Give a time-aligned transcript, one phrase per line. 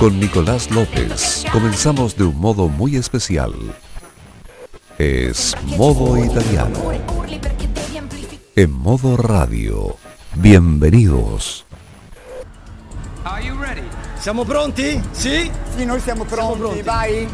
[0.00, 3.52] con Nicolás López comenzamos de un modo muy especial.
[4.96, 6.78] Es modo italiano.
[8.56, 9.96] En modo radio.
[10.36, 11.66] Bienvenidos.
[14.18, 15.02] Siamo pronti?
[15.12, 15.50] Sì?
[15.76, 16.82] Sì, noi siamo pronti, pronti.
[16.82, 17.28] vai.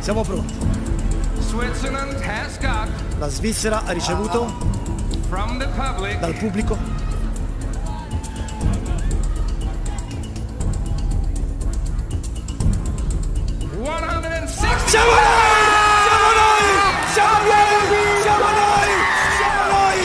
[0.00, 0.54] Siamo pronti.
[3.20, 4.52] La Svizzera ha ricevuto
[6.18, 6.99] dal pubblico
[14.46, 15.52] Siamo noi!
[16.04, 16.64] Siamo noi!
[17.12, 18.22] Siamo noi!
[18.22, 18.92] Siamo noi!
[19.36, 19.98] Siamo noi!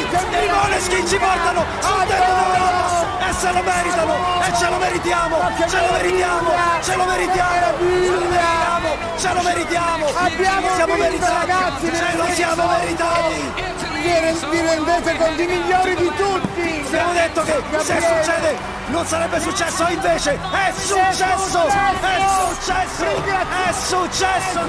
[0.45, 3.29] I Moneskin ci portano sul tetto d'Europa!
[3.29, 4.13] E se lo meritano!
[4.41, 5.37] E ce lo meritiamo!
[5.67, 6.51] Ce lo meritiamo!
[6.81, 7.93] Ce lo meritiamo!
[9.17, 10.05] Ce lo meritiamo!
[10.15, 11.35] Abbiamo Siamo vinto, meritati!
[11.35, 13.94] ragazzi, Ce lo siamo meritati!
[14.05, 16.83] Vi rendete conto i migliori di tutti!
[16.85, 18.55] Abbiamo detto che se succede
[18.89, 21.65] non sarebbe successo, invece è successo!
[21.65, 22.13] È
[22.53, 23.05] successo!
[23.63, 24.59] È successo!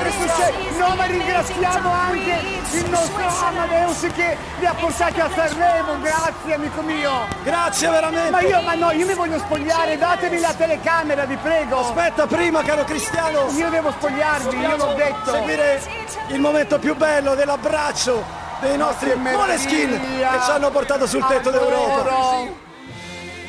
[0.78, 2.40] No, ma ringraziamo anche
[2.72, 7.26] il nostro Amadeus che li ha portati a Sanremo, grazie amico mio!
[7.42, 8.30] Grazie veramente!
[8.30, 11.80] Ma io, ma no, io mi voglio spogliare, datemi la telecamera, vi prego!
[11.80, 13.50] Aspetta prima, caro Cristiano!
[13.50, 15.30] Io devo spogliarmi, io l'ho detto!
[15.30, 15.82] Seguire
[16.28, 22.64] il momento più bello dell'abbraccio dei nostri Moleskin che ci hanno portato sul tetto d'Europa.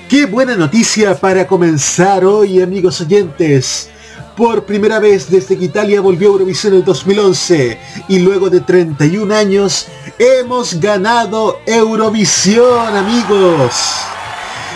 [0.08, 3.89] Qué buena noticia para comenzar hoy, amigos oyentes.
[4.35, 8.61] Por primera vez desde que Italia volvió a Eurovisión en el 2011 y luego de
[8.61, 9.88] 31 años
[10.19, 13.74] hemos ganado Eurovisión, amigos.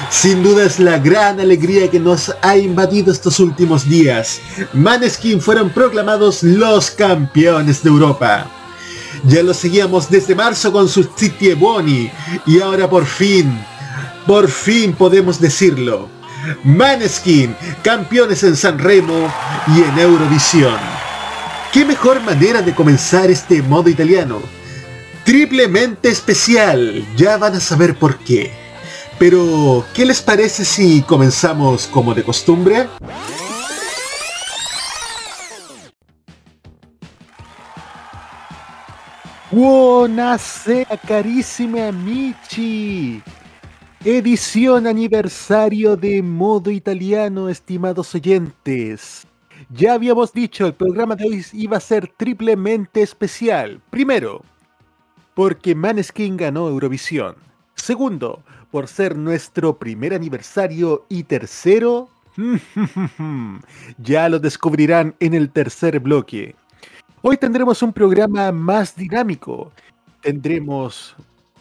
[0.10, 4.42] Sin duda es la gran alegría que nos ha invadido estos últimos días.
[4.74, 8.61] Maneskin fueron proclamados los campeones de Europa.
[9.24, 12.10] Ya lo seguíamos desde marzo con su City Boni
[12.48, 13.64] y ahora por fin,
[14.26, 16.10] por fin podemos decirlo.
[16.64, 19.32] Maneskin, campeones en San Remo
[19.76, 20.80] y en Eurovisión.
[21.72, 24.42] ¿Qué mejor manera de comenzar este modo italiano?
[25.24, 28.52] Triplemente especial, ya van a saber por qué.
[29.20, 32.88] Pero, ¿qué les parece si comenzamos como de costumbre?
[39.52, 43.22] Buonasera carissimi amici.
[44.06, 49.28] Edición aniversario de modo italiano, estimados oyentes.
[49.70, 53.82] Ya habíamos dicho, el programa de hoy iba a ser triplemente especial.
[53.90, 54.42] Primero,
[55.34, 57.36] porque Maneskin ganó Eurovisión.
[57.76, 61.06] Segundo, por ser nuestro primer aniversario.
[61.10, 62.08] Y tercero,
[63.98, 66.56] ya lo descubrirán en el tercer bloque.
[67.24, 69.72] Hoy tendremos un programa más dinámico.
[70.22, 71.16] Tendremos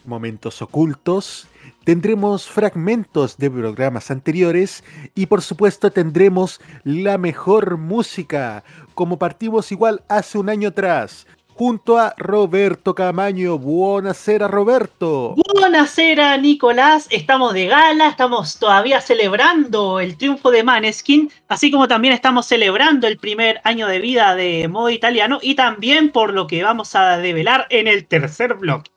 [0.06, 1.48] momentos ocultos,
[1.84, 4.82] tendremos fragmentos de programas anteriores
[5.14, 11.26] y por supuesto tendremos la mejor música, como partimos igual hace un año atrás,
[11.60, 13.58] junto a Roberto Camaño.
[13.58, 15.34] Buonasera Roberto.
[15.52, 22.14] Buonasera Nicolás, estamos de gala, estamos todavía celebrando el triunfo de Maneskin, así como también
[22.14, 26.62] estamos celebrando el primer año de vida de modo italiano y también por lo que
[26.62, 28.90] vamos a develar en el tercer bloque.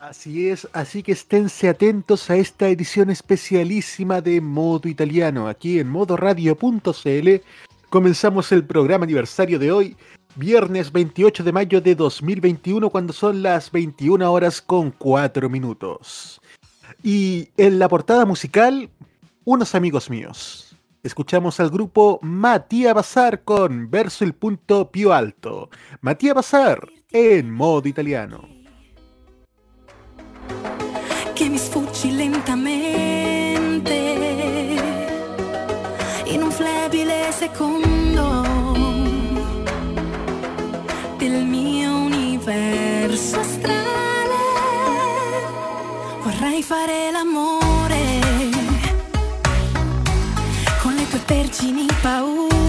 [0.00, 5.48] Así es, así que esténse atentos a esta edición especialísima de Modo Italiano.
[5.48, 7.28] Aquí en modoradio.cl
[7.90, 9.96] comenzamos el programa aniversario de hoy,
[10.36, 16.40] viernes 28 de mayo de 2021, cuando son las 21 horas con 4 minutos.
[17.02, 18.90] Y en la portada musical,
[19.44, 20.76] unos amigos míos.
[21.02, 25.68] Escuchamos al grupo Matías Bazar con Verso el punto più alto.
[26.00, 28.48] Matías Bazar en modo italiano.
[46.64, 48.20] Fare l'amore.
[50.80, 52.63] Con le tue vergini paure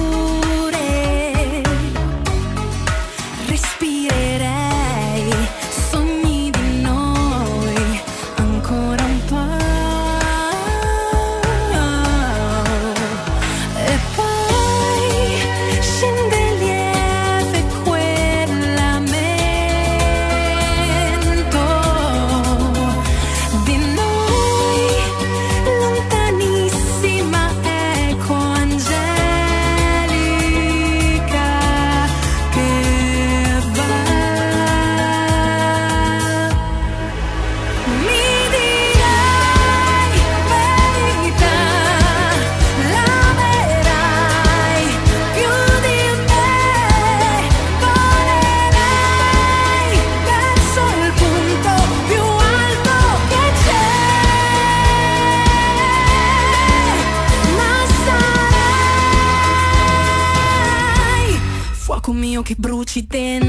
[62.96, 63.45] che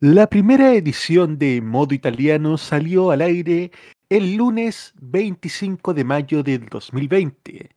[0.00, 3.72] La primera edición de Modo Italiano salió al aire
[4.08, 7.70] el lunes 25 de mayo del 2020,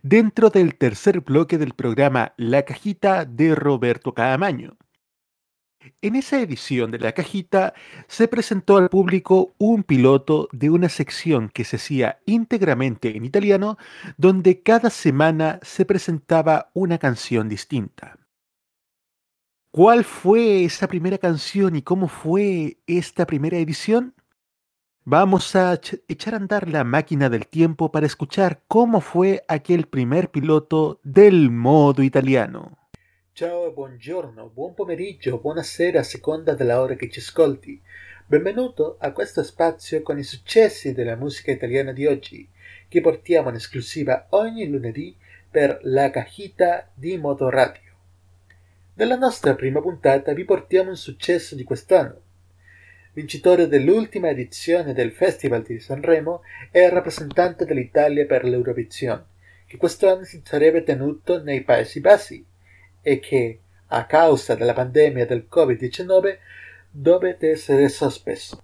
[0.00, 4.76] dentro del tercer bloque del programa La Cajita de Roberto Caamaño.
[6.00, 7.74] En esa edición de La Cajita
[8.06, 13.78] se presentó al público un piloto de una sección que se hacía íntegramente en italiano,
[14.16, 18.23] donde cada semana se presentaba una canción distinta.
[19.76, 24.14] ¿Cuál fue esa primera canción y cómo fue esta primera edición?
[25.02, 29.88] Vamos a ch- echar a andar la máquina del tiempo para escuchar cómo fue aquel
[29.88, 32.78] primer piloto del modo italiano.
[33.32, 37.82] Ciao buongiorno, buon pomeriggio, buonasera a seconda della ora che ci ascolti.
[38.28, 42.48] Benvenuto a questo spazio con i successi della musica italiana di oggi,
[42.86, 45.16] che portiamo in esclusiva ogni lunedì
[45.50, 47.83] per la cajita di Motorradio.
[48.96, 52.20] Nella nostra prima puntata vi portiamo un successo di quest'anno.
[53.12, 59.20] Vincitore dell'ultima edizione del Festival di Sanremo e rappresentante dell'Italia per l'Eurovision,
[59.66, 62.46] che quest'anno si sarebbe tenuto nei Paesi Bassi
[63.02, 63.58] e che,
[63.88, 66.38] a causa della pandemia del Covid-19,
[66.88, 68.60] dovete essere sospeso.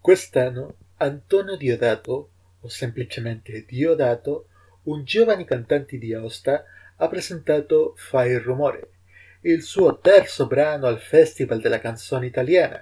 [0.00, 4.46] Quest'anno Antonio Diodato, o semplicemente Diodato,
[4.84, 6.64] un giovane cantante di Aosta,
[6.96, 8.92] ha presentato Fai il rumore,
[9.42, 12.80] il suo terzo brano al Festival della canzone italiana,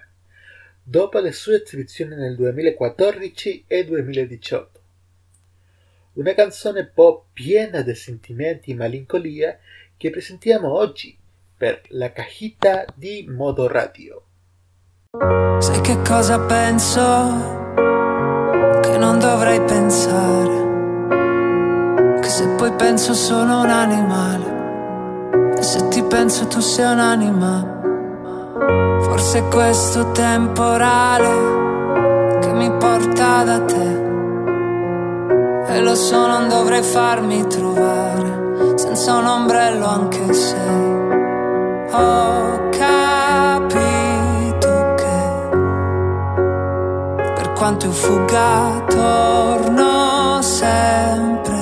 [0.83, 4.81] dopo le sue esibizioni nel 2014 e 2018.
[6.15, 9.59] Una canzone pop piena di sentimenti e malinconia
[9.97, 11.17] che presentiamo oggi
[11.57, 14.23] per la cajita di Modo Radio.
[15.59, 17.75] Sai che cosa penso?
[18.81, 20.65] Che non dovrei pensare.
[22.21, 24.56] Che se poi penso sono un animale.
[25.67, 27.67] Se ti penso tu sei un'anima.
[29.03, 34.05] Forse è questo temporale che mi porta da te.
[35.67, 40.57] E lo so, non dovrei farmi trovare senza un ombrello anche se
[41.91, 43.75] ho capito
[44.95, 45.49] che
[47.35, 51.56] per quanto io fugga torno sempre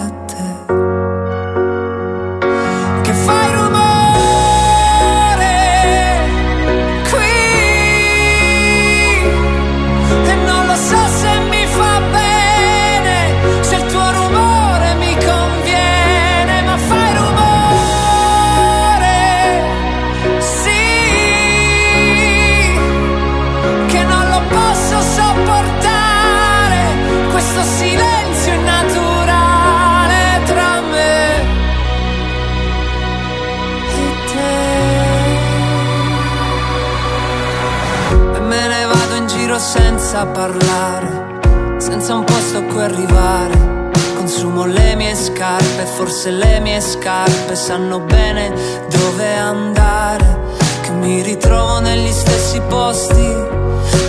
[39.58, 43.90] senza parlare, senza un posto a cui arrivare.
[44.16, 48.52] Consumo le mie scarpe, forse le mie scarpe sanno bene
[48.88, 50.42] dove andare.
[50.82, 53.32] Che mi ritrovo negli stessi posti,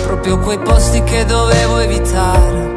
[0.04, 2.74] proprio quei posti che dovevo evitare.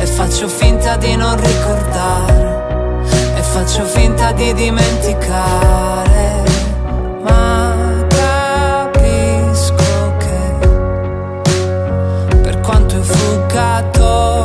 [0.00, 3.04] E faccio finta di non ricordare,
[3.36, 6.15] e faccio finta di dimenticare.
[13.82, 14.35] と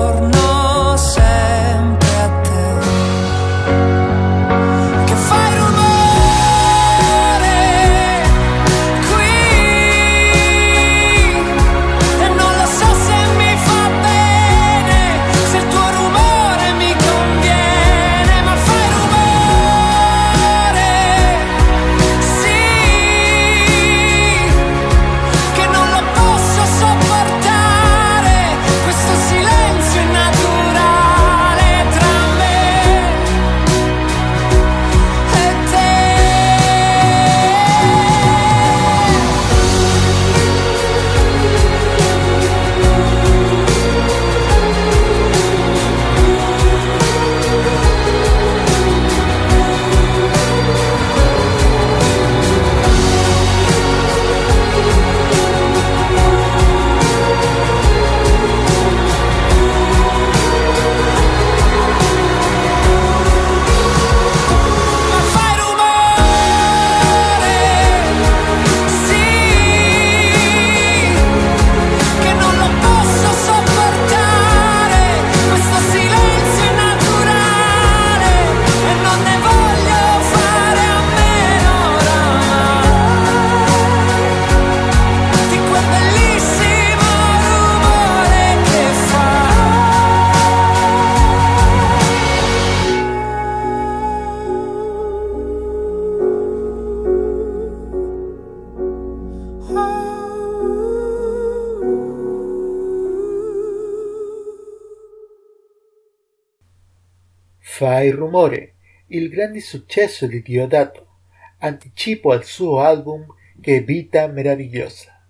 [107.82, 108.76] Fai rumore,
[109.08, 111.16] il grande successo di Diodato,
[111.62, 113.26] anticipo al suo album
[113.60, 115.26] Che vita meravigliosa.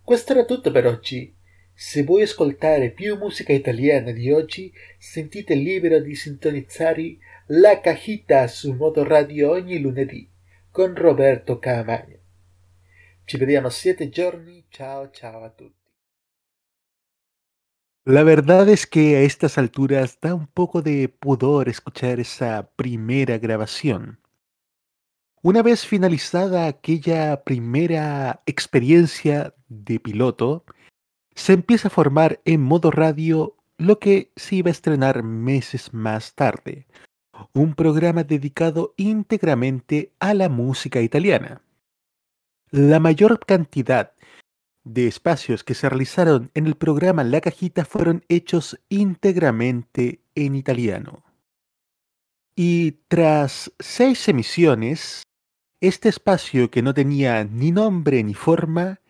[0.00, 1.34] Questo era tutto per oggi.
[1.74, 7.16] Se vuoi ascoltare più musica italiana di oggi, sentite libero di sintonizzare
[7.46, 10.30] La Cajita su Modo Radio ogni lunedì
[10.70, 12.18] con Roberto Caamagno.
[13.24, 15.79] Ci vediamo siete giorni, ciao ciao a tutti.
[18.10, 23.38] La verdad es que a estas alturas da un poco de pudor escuchar esa primera
[23.38, 24.18] grabación.
[25.42, 30.64] Una vez finalizada aquella primera experiencia de piloto,
[31.36, 36.34] se empieza a formar en modo radio lo que se iba a estrenar meses más
[36.34, 36.88] tarde,
[37.52, 41.62] un programa dedicado íntegramente a la música italiana.
[42.72, 44.14] La mayor cantidad
[44.84, 51.24] de espacios que se realizaron en el programa La Cajita fueron hechos íntegramente en italiano.
[52.56, 55.22] Y tras seis emisiones,
[55.80, 59.00] este espacio que no tenía ni nombre ni forma,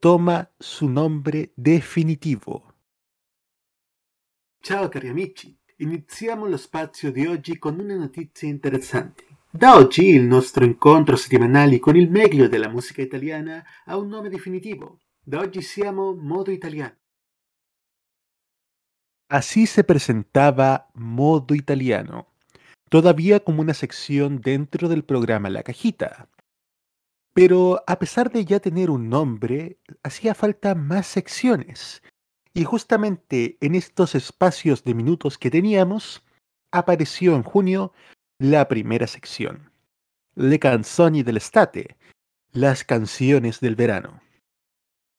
[0.00, 2.74] toma su nombre definitivo.
[4.62, 9.31] Ciao cari amici, iniziamo lo spazio di oggi con una notizia interessante.
[9.54, 14.30] Da oggi il nostro incontro settimanale con il meglio della musica italiana ha un nome
[14.30, 15.00] definitivo.
[15.22, 16.96] Da oggi siamo Modo Italiano.
[19.28, 22.28] Así se presentaba Modo Italiano,
[22.88, 26.30] todavía como una sección dentro del programa La Cajita.
[27.34, 32.02] Pero a pesar de ya tener un nombre, hacía falta más secciones.
[32.54, 36.24] Y justamente en estos espacios de minutos que teníamos,
[36.70, 37.92] apareció en junio
[38.42, 39.70] la primera sección.
[40.34, 41.96] Le canzoni dell'estate,
[42.50, 44.20] las canciones del verano.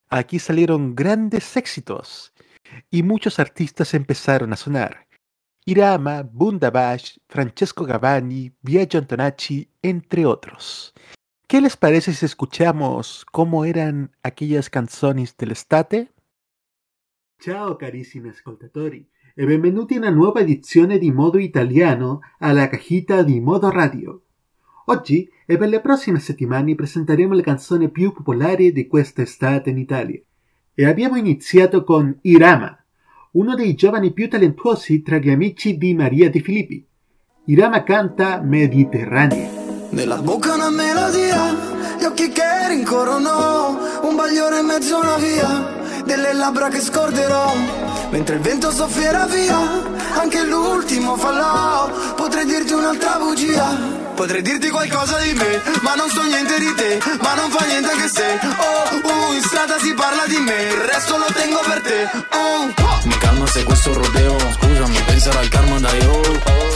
[0.10, 2.34] Aquí salieron grandes éxitos
[2.92, 5.08] y muchos artistas empezaron a sonar.
[5.66, 10.94] Irama, Bundabash, Francesco Gavani, Biagio Antonacci, entre otros.
[11.48, 16.12] ¿Qué les parece si escuchamos cómo eran aquellas canciones dell'estate?
[17.40, 23.40] Ciao carissimi ascoltatori e benvenuti a una nuova edizione di Modo Italiano alla cajita di
[23.40, 24.22] Modo Radio.
[24.86, 29.80] Oggi e per le prossime settimane presenteremo le canzoni più popolari di questa estate in
[29.80, 30.22] Italia.
[30.76, 32.78] E abbiamo iniziato con Irama,
[33.32, 36.86] uno dei giovani più talentuosi tra gli amici di Maria Di Filippi.
[37.46, 39.50] Irama canta Mediterranea.
[39.90, 46.04] Nella bocca una melodia, gli occhi che rincorrono, un bagliore in mezzo a una via
[46.06, 49.58] delle labbra che scorderò Mentre il vento soffierà via
[50.20, 53.76] Anche l'ultimo falò Potrei dirti un'altra bugia.
[54.14, 57.90] Potrei dirti qualcosa di me, ma non so niente di te, ma non fa niente
[57.90, 58.40] anche se.
[58.58, 62.10] Oh, uh, in strada si parla di me, il resto lo tengo per te.
[62.38, 62.72] Oh.
[63.06, 66.22] Mi calma se questo rodeo, scusami, penserà al karma da io.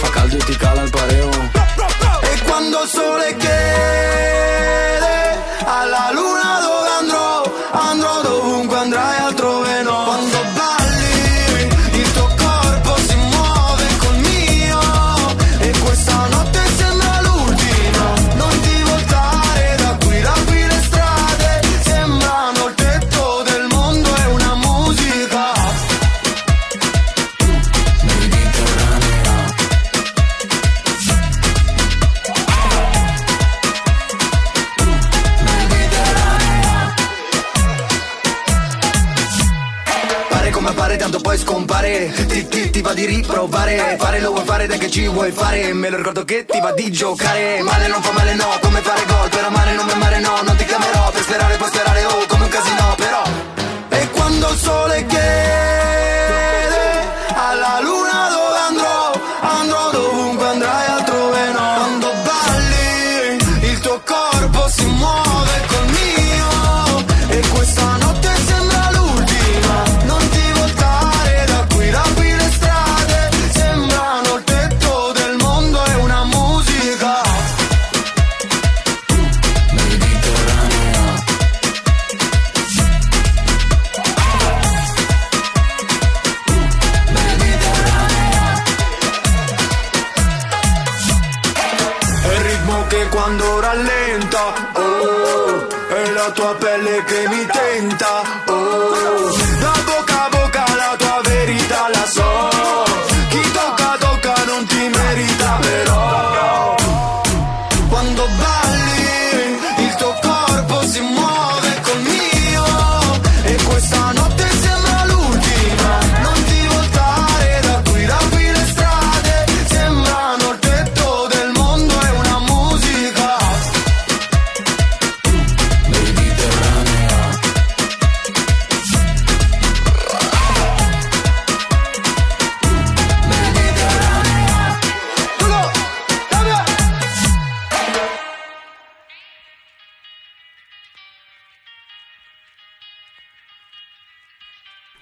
[0.01, 1.29] Fa caldo e ti cala il pareo.
[1.29, 4.65] E quando il sole chiede
[5.65, 6.36] alla luna
[42.97, 43.95] di riprovare.
[43.99, 45.71] Fare lo vuoi fare dai che ci vuoi fare.
[45.73, 47.61] Me lo ricordo che ti va di giocare.
[47.61, 49.29] Male non fa male no Come fare gol.
[49.29, 51.11] Per amare non mi amare no Non ti chiamerò.
[51.11, 52.86] Per sperare puoi sperare oh Come un casino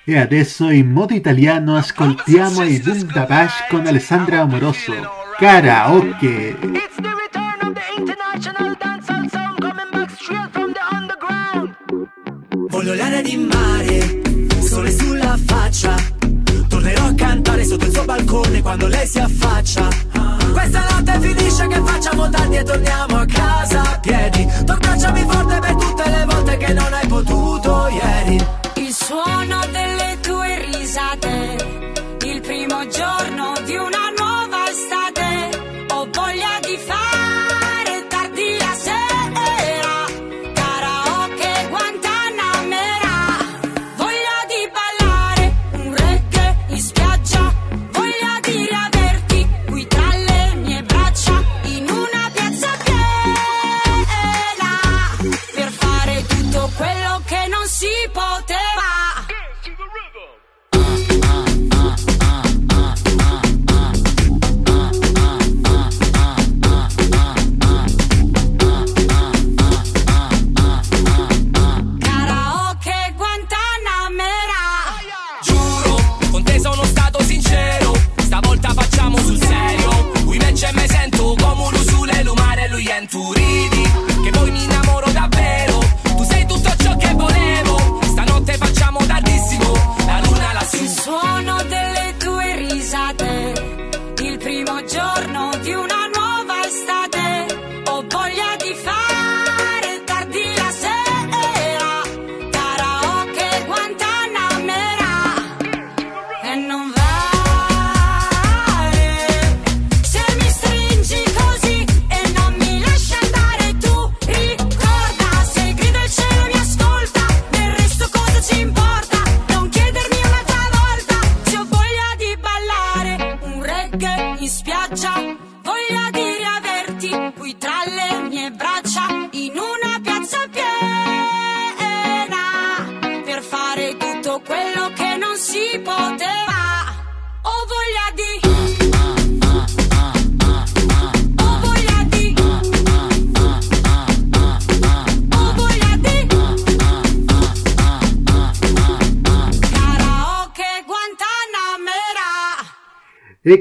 [0.07, 4.93] E adesso in modo italiano ascoltiamo i Boom da Bash con Alessandra Amoroso.
[5.39, 6.55] Karaoke.
[6.61, 11.75] It's the return of the international dancehall sound coming back straight from the underground.
[12.69, 14.21] Voglio l'aria di mare,
[14.61, 15.95] sole sulla faccia.
[16.67, 19.87] Tornerò a cantare sotto il suo balcone quando lei si affaccia.
[20.53, 24.47] Questa notte finisce che facciamo tardi e torniamo a casa a piedi.
[24.65, 28.64] Tu abbracciami forte per tutte le volte che non hai potuto ieri.
[29.05, 31.57] Suono delle tue risate,
[32.23, 34.04] il primo giorno di una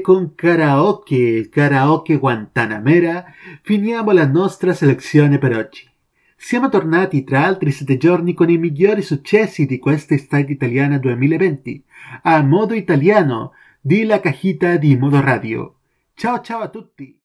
[0.01, 3.25] con karaoke, karaoke Guantanamera,
[3.61, 5.87] finiamo la nostra selezione per oggi.
[6.35, 11.85] Siamo tornati tra altri sette giorni con i migliori successi di questa estate italiana 2020,
[12.23, 15.75] a modo italiano, di La Cajita di Modo Radio.
[16.15, 17.19] Ciao ciao a tutti.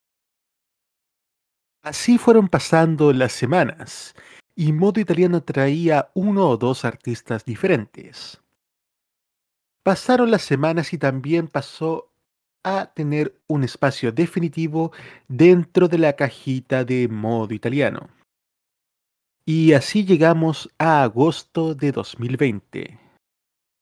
[1.83, 4.13] Así fueron pasando las semanas
[4.55, 8.39] y modo italiano traía uno o dos artistas diferentes.
[9.81, 12.10] Pasaron las semanas y también pasó
[12.63, 14.91] a tener un espacio definitivo
[15.27, 18.09] dentro de la cajita de modo italiano.
[19.45, 22.99] Y así llegamos a agosto de 2020,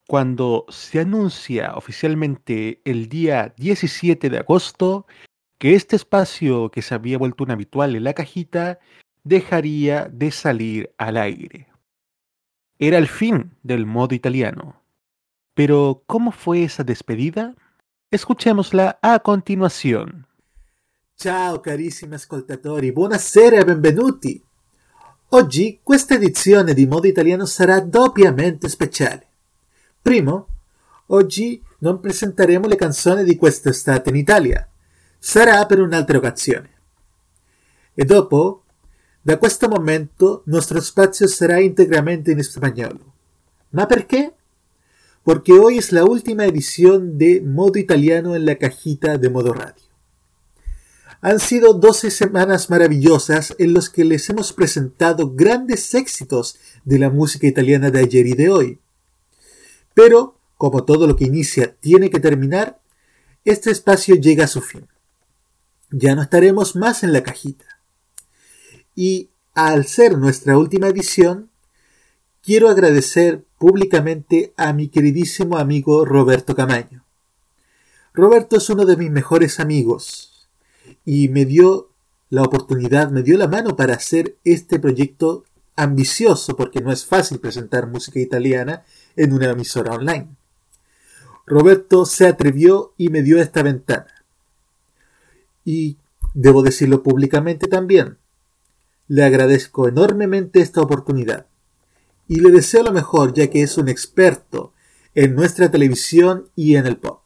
[0.08, 5.06] cuando se anuncia oficialmente el día 17 de agosto
[5.60, 8.80] que este espacio que se había vuelto un habitual en la cajita
[9.24, 11.68] dejaría de salir al aire.
[12.80, 14.82] Era el fin del modo italiano.
[15.54, 17.56] Pero, ¿cómo fue esa despedida?
[18.12, 20.26] Escuchémosla a continuación.
[21.16, 24.44] Ciao carissimi ascoltatori, buonasera e benvenuti.
[25.28, 29.28] Oggi questa edizione di Modo Italiano sarà doppiamente speciale.
[30.02, 30.48] Primo,
[31.08, 34.68] oggi non presenteremo le canzoni di quest'estate in Italia.
[35.20, 36.70] Sarà per un'altra occasione.
[37.94, 38.64] E dopo,
[39.22, 43.14] da questo momento, nostro spazio sarà integralmente in spagnolo.
[43.70, 44.34] ¿Ma perché?
[45.24, 49.84] Porque hoy es la última edición de Modo Italiano en la cajita de Modo Radio.
[51.22, 57.10] Han sido 12 semanas maravillosas en las que les hemos presentado grandes éxitos de la
[57.10, 58.80] música italiana de ayer y de hoy.
[59.94, 62.80] Pero, como todo lo que inicia tiene que terminar,
[63.44, 64.88] este espacio llega a su fin.
[65.92, 67.66] Ya no estaremos más en la cajita.
[68.96, 71.50] Y al ser nuestra última edición,
[72.42, 77.04] quiero agradecer públicamente a mi queridísimo amigo Roberto Camaño.
[78.14, 80.50] Roberto es uno de mis mejores amigos
[81.06, 81.90] y me dio
[82.30, 85.44] la oportunidad, me dio la mano para hacer este proyecto
[85.76, 88.84] ambicioso, porque no es fácil presentar música italiana
[89.16, 90.30] en una emisora online.
[91.46, 94.24] Roberto se atrevió y me dio esta ventana.
[95.66, 95.98] Y
[96.34, 98.18] debo decirlo públicamente también,
[99.08, 101.49] le agradezco enormemente esta oportunidad
[102.30, 104.72] y le deseo lo mejor ya que es un experto
[105.16, 107.24] en nuestra televisión y en el pop.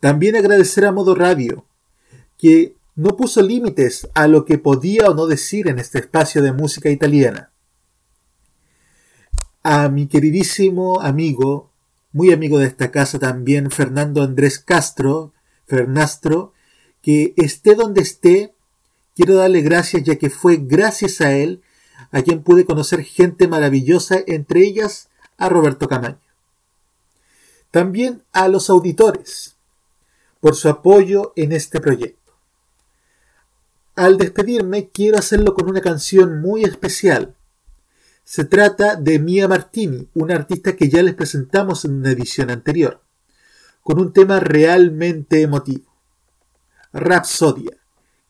[0.00, 1.66] También agradecer a Modo Radio,
[2.38, 6.52] que no puso límites a lo que podía o no decir en este espacio de
[6.52, 7.52] música italiana.
[9.62, 11.70] A mi queridísimo amigo,
[12.12, 15.34] muy amigo de esta casa también, Fernando Andrés Castro,
[15.66, 16.54] Fernastro,
[17.02, 18.54] que esté donde esté,
[19.14, 21.62] quiero darle gracias ya que fue gracias a él
[22.10, 26.20] a quien pude conocer gente maravillosa, entre ellas a Roberto Camaño.
[27.70, 29.56] También a los auditores
[30.40, 32.32] por su apoyo en este proyecto.
[33.94, 37.34] Al despedirme quiero hacerlo con una canción muy especial.
[38.24, 43.02] Se trata de Mia Martini, una artista que ya les presentamos en una edición anterior,
[43.82, 45.92] con un tema realmente emotivo.
[46.92, 47.77] Rapsodia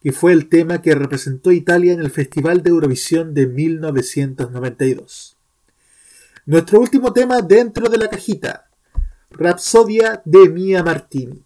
[0.01, 5.37] que fue el tema que representó Italia en el Festival de Eurovisión de 1992.
[6.47, 8.69] Nuestro último tema dentro de la cajita,
[9.31, 11.45] Rapsodia de Mia Martini.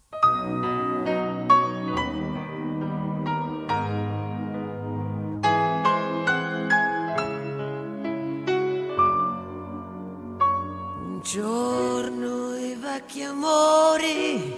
[11.23, 14.53] Giorno i vecchi amori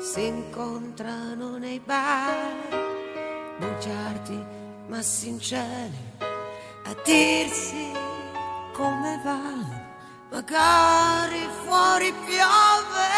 [0.00, 2.89] si incontrano nei bar
[3.60, 4.44] bugiardi
[4.88, 6.08] ma sinceri
[6.84, 7.92] a dirsi
[8.72, 9.88] come va.
[10.30, 13.08] Magari fuori piove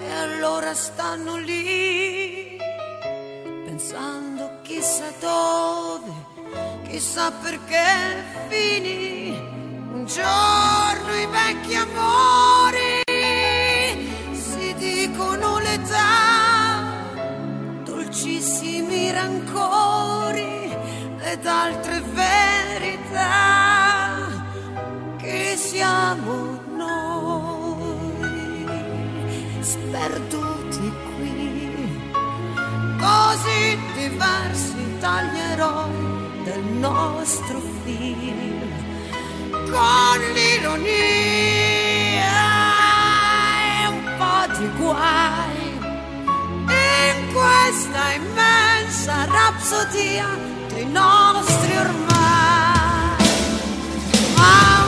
[0.00, 2.56] e allora stanno lì
[3.64, 6.12] pensando chissà dove,
[6.88, 8.33] chissà perché
[19.14, 20.76] rancori
[21.20, 23.30] ed altre verità
[25.16, 27.94] che siamo noi
[29.60, 31.92] sperduti qui.
[32.98, 38.62] Così diversi dagli eroi del nostro film
[39.70, 41.44] con l'ironia
[43.82, 45.64] e un po' di guai
[46.68, 48.12] in questa
[49.04, 50.26] immensa rapsodia
[50.72, 53.16] dei nostri ormai.
[54.36, 54.86] Ma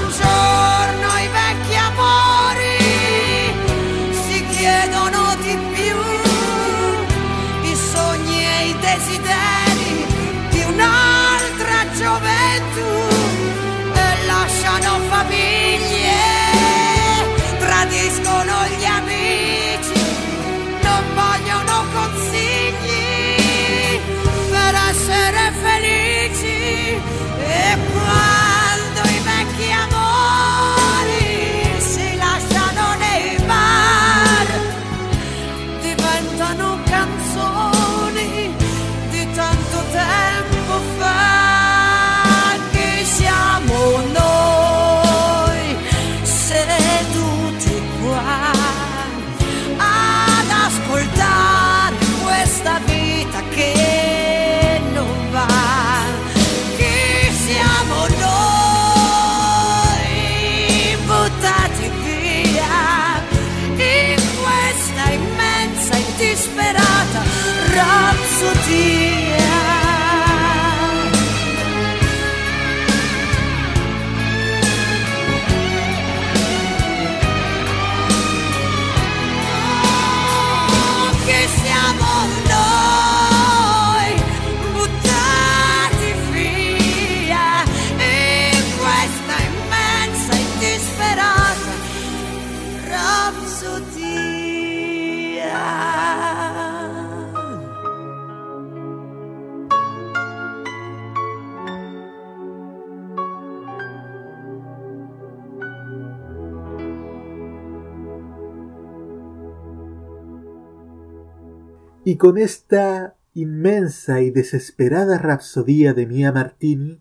[112.07, 117.01] Y con esta inmensa y desesperada rapsodía de Mia Martini,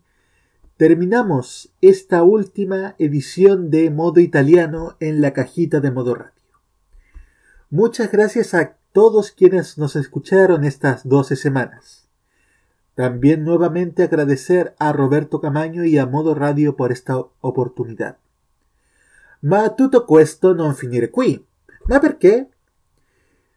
[0.77, 6.41] terminamos esta última edición de Modo Italiano en la cajita de Modo Radio.
[7.69, 12.09] Muchas gracias a todos quienes nos escucharon estas 12 semanas.
[12.95, 18.17] También nuevamente agradecer a Roberto Camaño y a Modo Radio por esta oportunidad.
[19.41, 21.45] Ma tutto questo non finire qui.
[21.85, 22.49] Ma perché?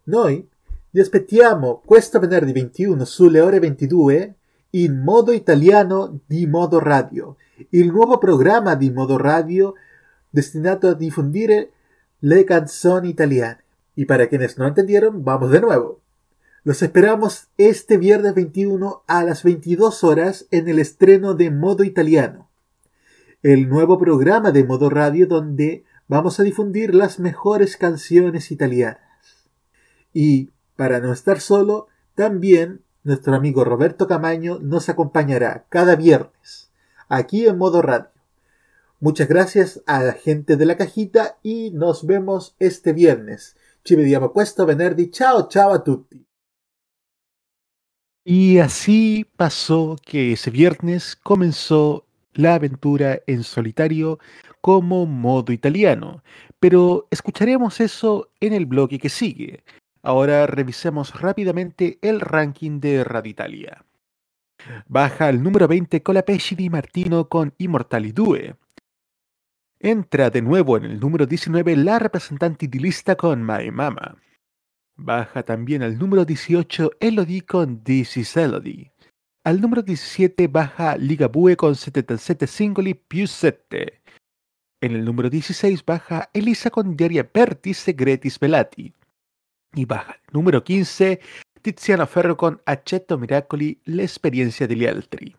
[0.05, 0.48] Noi
[0.91, 4.35] vi aspettiamo questo venerdì 21 sulle ore 22
[4.71, 7.37] in modo italiano di Modo Radio,
[7.71, 9.75] il nuovo programma di Modo Radio
[10.31, 11.73] destinato a diffondere
[12.21, 13.65] le canzoni italiane.
[13.95, 16.01] Y para quienes no entendieron, vamos de nuevo.
[16.65, 22.49] Los esperamos este viernes 21 a las 22 horas en el estreno de Modo Italiano,
[23.43, 29.01] el nuevo programa de Modo Radio donde vamos a difundir las mejores canciones italianas.
[30.13, 36.71] Y, para no estar solo, también nuestro amigo Roberto Camaño nos acompañará cada viernes,
[37.09, 38.13] aquí en Modo Radio.
[39.01, 43.57] Muchas gracias a la gente de la cajita y nos vemos este viernes.
[43.83, 45.11] Ci vediamo questo venerdì.
[45.11, 46.25] Ciao, ciao a tutti.
[48.25, 54.21] Y así pasó que ese viernes comenzó la aventura en solitario
[54.61, 56.23] como modo italiano,
[56.61, 59.65] pero escucharemos eso en el bloque que sigue.
[60.03, 63.85] Ahora revisemos rápidamente el ranking de Radio Italia.
[64.87, 68.55] Baja al número 20 Colapesci di Martino con Immortali 2.
[69.81, 74.17] Entra de nuevo en el número 19 la representante idilista con My Mama.
[74.97, 78.93] Baja también al número 18 Elodie con This is Elodie.
[79.45, 84.03] Al número 17 baja Ligabue con 77 singoli più 7.
[84.81, 88.93] En el número 16 baja Elisa con Diaria Perti Segretis Velati.
[89.75, 91.21] Y baja número 15
[91.63, 95.37] Tiziano Ferro con Accetto Miracoli, la experiencia degli altri.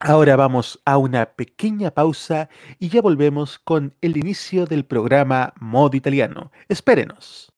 [0.00, 2.48] Ahora vamos a una pequeña pausa
[2.78, 6.50] y ya volvemos con el inicio del programa Modo Italiano.
[6.68, 7.52] Espérenos.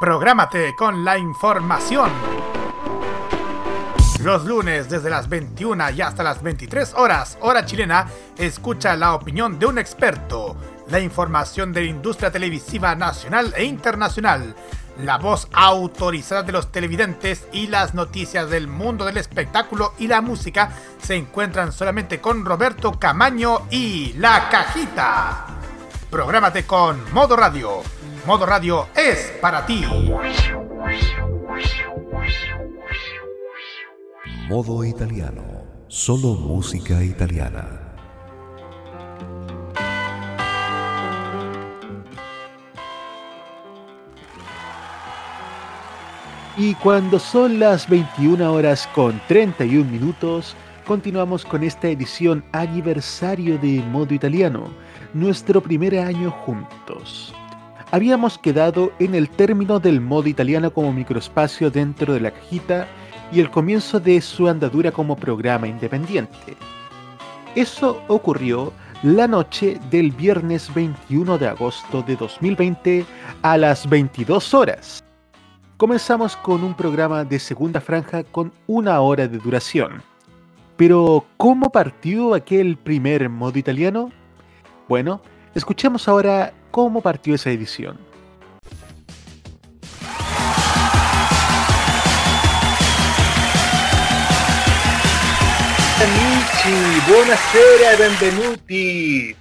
[0.00, 2.10] Prográmate con la información.
[4.22, 8.06] Los lunes desde las 21 y hasta las 23 horas, hora chilena,
[8.36, 10.56] escucha la opinión de un experto,
[10.88, 14.54] la información de la industria televisiva nacional e internacional,
[15.02, 20.20] la voz autorizada de los televidentes y las noticias del mundo del espectáculo y la
[20.20, 20.72] música
[21.02, 25.46] se encuentran solamente con Roberto Camaño y La Cajita.
[26.10, 27.82] Prográmate con Modo Radio.
[28.26, 29.84] Modo Radio es para ti.
[34.48, 35.64] Modo italiano.
[35.88, 37.85] Solo música italiana.
[46.58, 53.82] Y cuando son las 21 horas con 31 minutos, continuamos con esta edición aniversario de
[53.90, 54.70] Modo Italiano,
[55.12, 57.34] nuestro primer año juntos.
[57.90, 62.88] Habíamos quedado en el término del modo italiano como microespacio dentro de la cajita
[63.30, 66.56] y el comienzo de su andadura como programa independiente.
[67.54, 73.04] Eso ocurrió la noche del viernes 21 de agosto de 2020
[73.42, 75.05] a las 22 horas.
[75.76, 80.02] Comenzamos con un programa de segunda franja con una hora de duración.
[80.78, 84.10] Pero, ¿cómo partió aquel primer modo italiano?
[84.88, 85.20] Bueno,
[85.54, 87.98] escuchemos ahora cómo partió esa edición.
[96.00, 99.36] Amici, buonasera e benvenuti.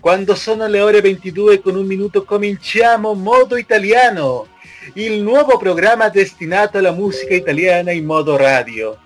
[0.00, 4.46] Quando sono le ore 22 e con un minuto cominciamo Modo Italiano,
[4.94, 8.96] il nuovo programma destinato alla musica italiana in modo radio.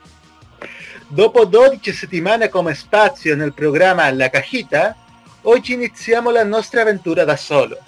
[1.09, 4.97] Dopo 12 settimane come spazio nel programma La Cajita,
[5.42, 7.79] oggi iniziamo la nostra avventura da solo.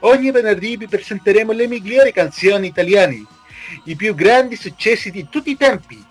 [0.00, 3.24] Ogni venerdì vi presenteremo le migliori canzoni italiane,
[3.84, 6.04] i più grandi successi di tutti i tempi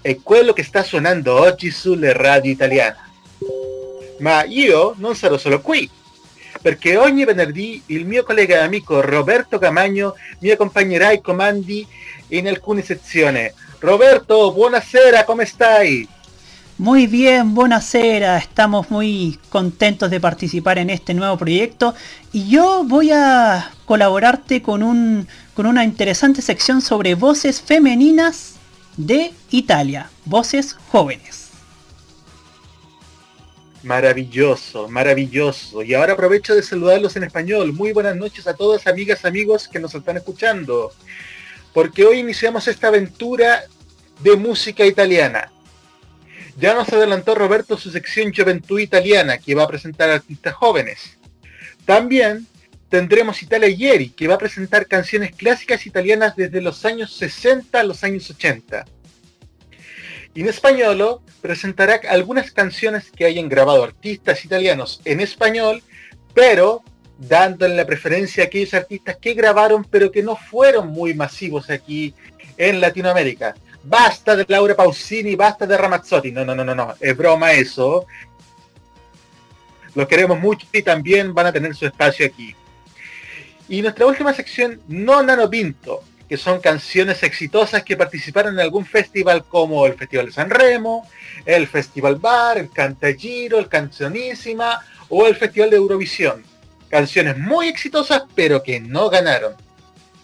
[0.00, 2.96] e quello che sta suonando oggi sulle radio italiane.
[4.18, 5.88] Ma io non sarò solo qui,
[6.62, 11.86] perché ogni venerdì il mio collega e amico Roberto Camagno mi accompagnerà ai comandi
[12.28, 13.50] in alcune sezioni.
[13.80, 16.08] Roberto, buonasera, come stai?
[16.78, 18.38] Muy bien, buenasera.
[18.38, 21.94] Estamos muy contentos de participar en este nuevo proyecto
[22.32, 28.54] y yo voy a colaborarte con, un, con una interesante sección sobre voces femeninas
[28.96, 31.41] de Italia, voces jóvenes.
[33.82, 35.82] Maravilloso, maravilloso.
[35.82, 37.72] Y ahora aprovecho de saludarlos en español.
[37.72, 40.92] Muy buenas noches a todas amigas, amigos que nos están escuchando.
[41.74, 43.64] Porque hoy iniciamos esta aventura
[44.20, 45.50] de música italiana.
[46.56, 51.18] Ya nos adelantó Roberto su sección Juventud Italiana, que va a presentar artistas jóvenes.
[51.84, 52.46] También
[52.88, 57.84] tendremos Italia Ieri, que va a presentar canciones clásicas italianas desde los años 60 a
[57.84, 58.84] los años 80.
[60.34, 65.82] Español presentará algunas canciones que hayan grabado artistas italianos en español,
[66.34, 66.82] pero
[67.18, 72.14] dándole la preferencia a aquellos artistas que grabaron pero que no fueron muy masivos aquí
[72.56, 73.54] en Latinoamérica.
[73.84, 76.30] Basta de Laura Pausini, basta de Ramazzotti.
[76.30, 76.94] No, no, no, no, no.
[77.00, 78.06] Es broma eso.
[79.94, 82.54] Los queremos mucho y también van a tener su espacio aquí.
[83.68, 88.86] Y nuestra última sección, No Nano Pinto, que son canciones exitosas que participaron en algún
[88.86, 91.06] festival como el Festival de San Remo,
[91.44, 96.42] el Festival Bar, el Cantagiro, el Cancionísima o el Festival de Eurovisión.
[96.88, 99.52] Canciones muy exitosas pero que no ganaron.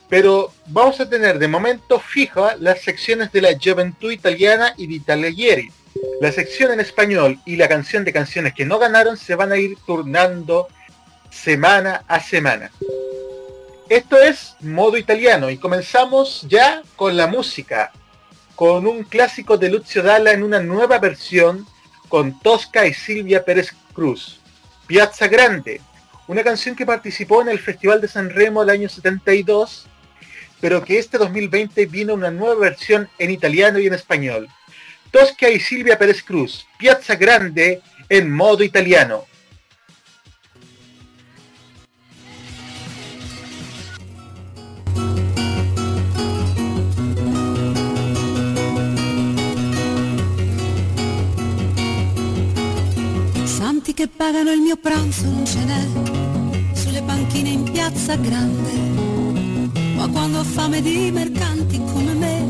[0.08, 5.70] Pero vamos a tener de momento fija las secciones de la Juventud Italiana y de.
[6.22, 9.58] La sección en español y la canción de canciones que no ganaron se van a
[9.58, 10.68] ir turnando
[11.30, 12.70] semana a semana.
[13.88, 17.90] Esto es modo italiano y comenzamos ya con la música,
[18.54, 21.66] con un clásico de Lucio Dalla en una nueva versión
[22.10, 24.40] con Tosca y Silvia Pérez Cruz.
[24.86, 25.80] Piazza Grande,
[26.26, 29.86] una canción que participó en el Festival de San Remo el año 72,
[30.60, 34.48] pero que este 2020 vino una nueva versión en italiano y en español.
[35.10, 37.80] Tosca y Silvia Pérez Cruz, Piazza Grande
[38.10, 39.24] en modo italiano.
[53.88, 58.70] Santi che pagano il mio pranzo non ce n'è, sulle panchine in piazza grande,
[59.96, 62.46] ma quando ho fame di mercanti come me,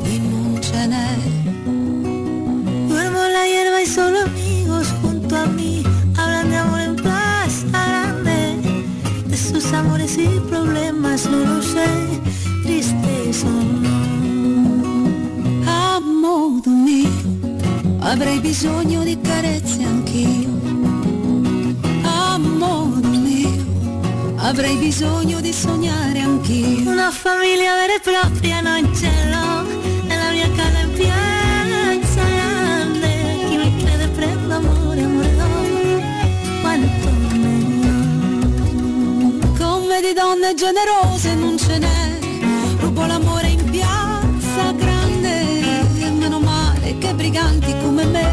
[0.00, 1.16] qui non ce n'è.
[2.86, 5.82] Duermo la hierba y solo amigos junto a mí
[6.14, 8.60] hablan de amor en plaza grande,
[9.26, 11.88] de sus amores y problemas, no lo sé,
[12.62, 13.50] tristes o
[13.82, 13.88] no.
[15.66, 17.37] A modo mio
[18.00, 20.50] avrei bisogno di carezze anch'io.
[22.02, 23.50] A modo mio,
[24.36, 26.90] avrei bisogno di sognare anch'io.
[26.90, 29.62] Una famiglia vera e propria non ce l'ho,
[30.06, 33.08] nella mia casa in piazza grande.
[33.48, 35.46] Chi mi crede prendo amore, amore no,
[36.60, 37.96] quanto meglio.
[39.58, 41.97] Come di donne generose non ce n'è,
[47.28, 48.26] briganti come me,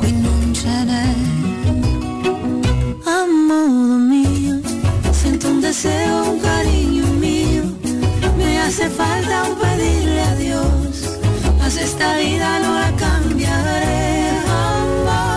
[0.00, 1.14] qui non ce n'è.
[3.04, 4.60] A modo mio,
[5.12, 7.62] siento un deseo, un cariño mío,
[8.36, 11.18] me hace falta un pedirle a Dios,
[11.58, 15.30] mas esta vida no la cambiaré jamás.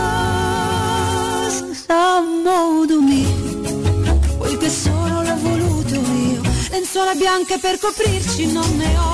[1.89, 3.61] A modo mio,
[4.39, 9.12] quel che sono l'ho voluto io, lenzuola bianche per coprirci non ne ho,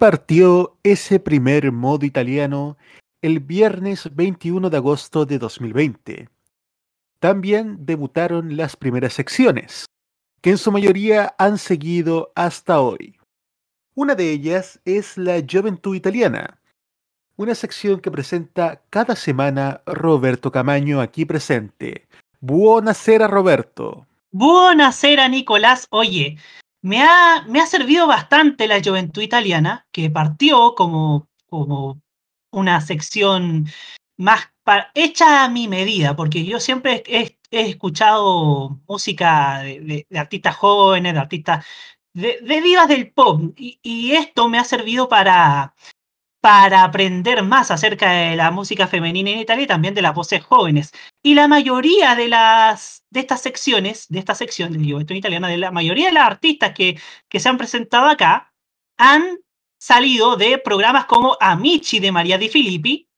[0.00, 2.78] partió ese primer modo italiano
[3.20, 6.30] el viernes 21 de agosto de 2020.
[7.18, 9.84] También debutaron las primeras secciones,
[10.40, 13.18] que en su mayoría han seguido hasta hoy.
[13.94, 16.62] Una de ellas es la Juventud Italiana,
[17.36, 22.08] una sección que presenta cada semana Roberto Camaño aquí presente.
[22.40, 24.06] Buonasera Roberto.
[24.30, 25.86] Buonasera Nicolás.
[25.90, 26.38] Oye,
[26.82, 32.00] me ha, me ha servido bastante la Juventud Italiana, que partió como, como
[32.50, 33.66] una sección
[34.16, 34.50] más
[34.94, 41.66] hecha a mi medida, porque yo siempre he, escuchado música de, artistas jóvenes, de artistas
[42.12, 45.74] de, de del pop, y esto me ha servido para,
[46.40, 50.42] para aprender más acerca de la música femenina en Italia y también de las voces
[50.42, 50.92] jóvenes.
[51.22, 55.58] Y la mayoría de las de estas secciones, de esta sección de Juventud Italiana, de
[55.58, 58.52] la mayoría de las artistas que, que se han presentado acá,
[58.96, 59.38] han
[59.78, 63.08] salido de programas como Amici de María Di Filippi,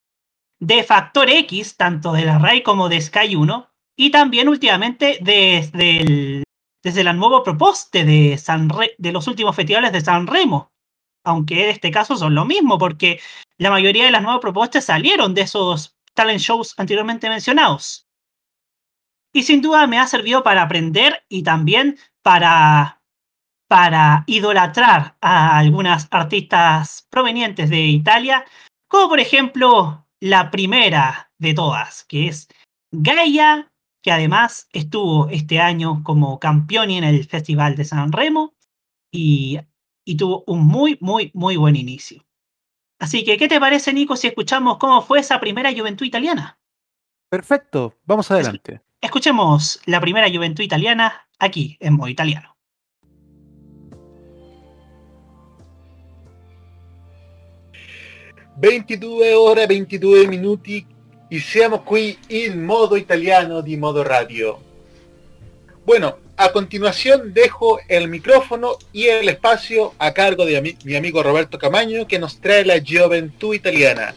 [0.60, 6.00] de Factor X, tanto de la RAI como de Sky 1, y también últimamente desde
[6.00, 6.44] el,
[6.82, 8.68] desde la nueva proposte de, San
[8.98, 10.71] de los últimos festivales de San Remo,
[11.24, 13.20] aunque en este caso son lo mismo, porque
[13.58, 18.06] la mayoría de las nuevas propuestas salieron de esos talent shows anteriormente mencionados.
[19.32, 23.02] Y sin duda me ha servido para aprender y también para,
[23.68, 28.44] para idolatrar a algunas artistas provenientes de Italia,
[28.88, 32.48] como por ejemplo la primera de todas, que es
[32.90, 38.54] Gaia, que además estuvo este año como campeón en el Festival de San Remo
[39.10, 39.58] y,
[40.04, 42.24] y tuvo un muy, muy, muy buen inicio.
[42.98, 46.58] Así que, ¿qué te parece, Nico, si escuchamos cómo fue esa primera juventud italiana?
[47.28, 48.80] Perfecto, vamos adelante.
[49.00, 52.48] Escuchemos la primera juventud italiana aquí en modo italiano.
[58.54, 60.86] ...22 ore 22 minuti...
[61.30, 64.60] ...y siamo qui in modo italiano di modo radio.
[65.86, 71.22] Bueno, a continuación dejo el micrófono y el espacio a cargo de mi, mi amigo
[71.22, 74.14] Roberto Camaño que nos trae la juventud italiana.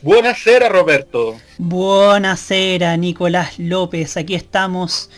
[0.00, 1.36] Buonasera Roberto.
[1.58, 4.16] Buonasera, Nicolás López.
[4.16, 5.10] Aquí estamos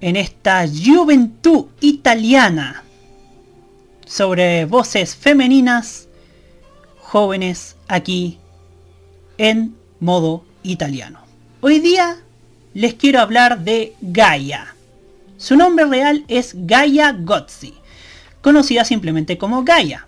[0.00, 2.82] en esta juventud italiana
[4.04, 6.08] sobre voces femeninas
[6.98, 8.38] jóvenes aquí
[9.38, 11.20] en modo italiano.
[11.60, 12.16] Hoy día
[12.74, 14.74] les quiero hablar de Gaia.
[15.40, 17.72] Su nombre real es Gaia Gozzi,
[18.42, 20.06] conocida simplemente como Gaia.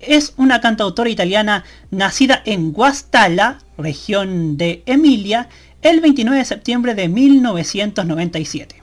[0.00, 1.62] Es una cantautora italiana
[1.92, 5.48] nacida en Guastalla, región de Emilia,
[5.82, 8.82] el 29 de septiembre de 1997.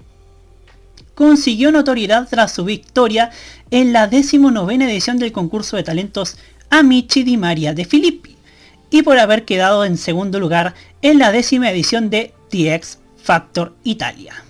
[1.16, 3.32] Consiguió notoriedad tras su victoria
[3.70, 6.38] en la 19 edición del concurso de talentos
[6.70, 8.38] Amici di Maria de Filippi
[8.90, 13.76] y por haber quedado en segundo lugar en la décima edición de The X Factor
[13.84, 14.46] Italia.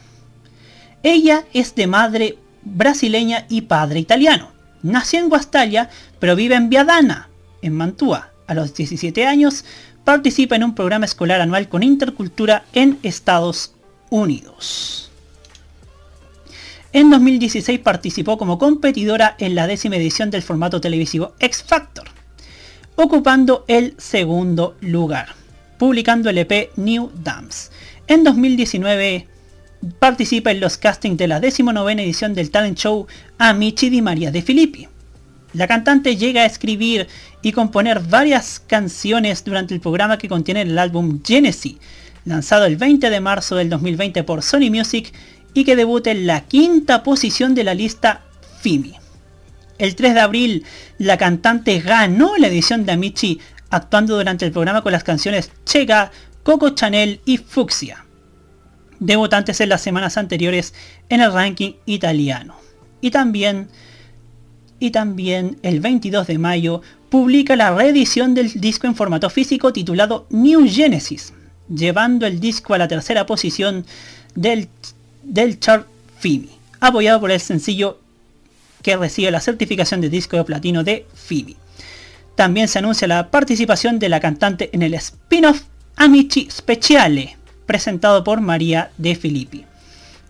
[1.03, 4.51] Ella es de madre brasileña y padre italiano.
[4.81, 5.89] Nació en Guastalla,
[6.19, 7.29] pero vive en Viadana,
[7.61, 8.31] en Mantua.
[8.47, 9.65] A los 17 años
[10.05, 13.73] participa en un programa escolar anual con intercultura en Estados
[14.09, 15.11] Unidos.
[16.93, 22.07] En 2016 participó como competidora en la décima edición del formato televisivo X Factor,
[22.95, 25.29] ocupando el segundo lugar,
[25.79, 27.71] publicando el EP New Dams.
[28.07, 29.27] En 2019
[29.99, 33.07] participa en los castings de la 19 edición del talent show
[33.37, 34.87] Amici di Maria de Filippi.
[35.53, 37.07] La cantante llega a escribir
[37.41, 41.75] y componer varias canciones durante el programa que contiene el álbum Genesis,
[42.25, 45.13] lanzado el 20 de marzo del 2020 por Sony Music
[45.53, 48.21] y que debuta en la quinta posición de la lista
[48.61, 48.95] FIMI.
[49.77, 50.65] El 3 de abril,
[50.97, 56.11] la cantante ganó la edición de Amici actuando durante el programa con las canciones Chega,
[56.43, 57.37] Coco Chanel y
[58.93, 60.73] Fucsia, debutantes en las semanas anteriores
[61.09, 62.55] en el ranking italiano.
[63.01, 63.67] Y también,
[64.79, 70.25] y también el 22 de mayo publica la reedición del disco en formato físico titulado
[70.29, 71.33] New Genesis,
[71.69, 73.85] llevando el disco a la tercera posición
[74.35, 74.67] del,
[75.23, 75.87] del chart
[76.19, 77.99] FIMI, apoyado por el sencillo
[78.81, 81.55] que recibe la certificación de disco de platino de FIMI.
[82.35, 85.61] También se anuncia la participación de la cantante en el spin-off
[85.95, 89.65] Amici Speciale, presentado por María de Filippi.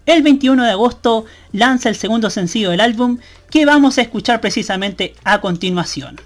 [0.06, 3.20] El 21 de agosto lanza el segundo sencillo del álbum
[3.50, 6.20] que vamos a escuchar precisamente a continuación.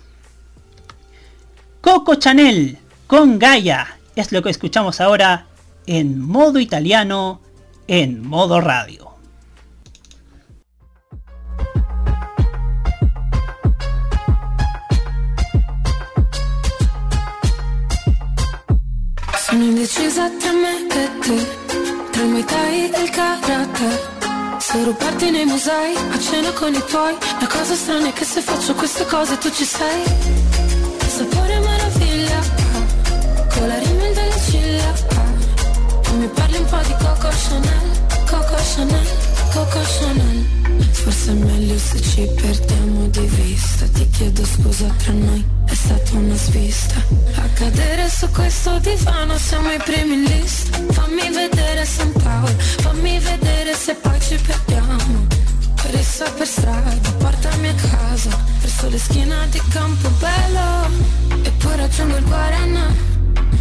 [1.82, 5.46] Coco Chanel con Gaia es lo que escuchamos ahora
[5.86, 7.40] en modo italiano,
[7.88, 9.17] en modo radio.
[19.56, 21.48] Indecisa tra me e te,
[22.12, 24.16] tra il Muay Thai e il Karate.
[24.60, 28.42] Se rubarti nei musei, a cena con i tuoi La cosa strana è che se
[28.42, 30.04] faccio queste cose tu ci sei
[31.08, 34.94] Sapore meraviglia, ah, con la rimel delle ciglia.
[36.04, 39.08] E mi parli un po' di Coco Chanel, Coco Chanel,
[39.58, 40.46] Coco Chanel
[40.92, 43.88] Forse è meglio se ci perdiamo di vista.
[43.88, 46.96] Ti chiedo scusa tra noi, è stata una svista.
[47.38, 50.78] A cadere su questo divano siamo i primi in lista.
[50.92, 55.26] Fammi vedere San Paolo, fammi vedere se poi ci perdiamo.
[55.90, 58.30] Rissa per strada, portami a casa
[58.60, 60.90] Verso le schiena di Campobello
[61.44, 62.94] E poi raggiungo il Guarana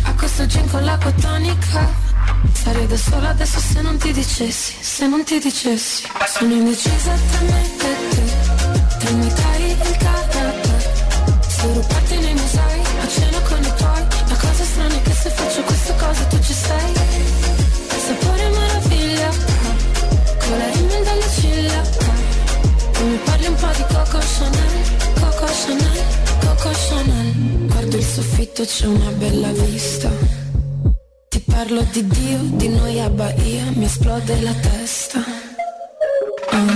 [0.02, 2.15] A questo gin con l'acqua tonica
[2.52, 6.04] Sarei da sola adesso se non ti dicessi, se non ti dicessi.
[6.26, 10.90] Sono indecisa tra me e te Tra Muay Thai e il karate
[11.48, 14.02] Se rubarti nei musei, a cena con i tuoi.
[14.28, 16.92] La cosa strana è che se faccio queste cose tu ci sei
[18.06, 19.30] Sapore meraviglia
[20.38, 21.82] Con la rimel dalle ciglia.
[22.92, 24.76] E mi parli un po' di Coco Chanel
[25.20, 26.04] Coco Chanel,
[26.40, 27.66] Coco Chanel.
[27.66, 30.45] Guardo il soffitto, c'è una bella vista
[31.56, 35.24] parlo di Dio, di noi a Bahia, mi esplode la testa.
[36.50, 36.66] Ah.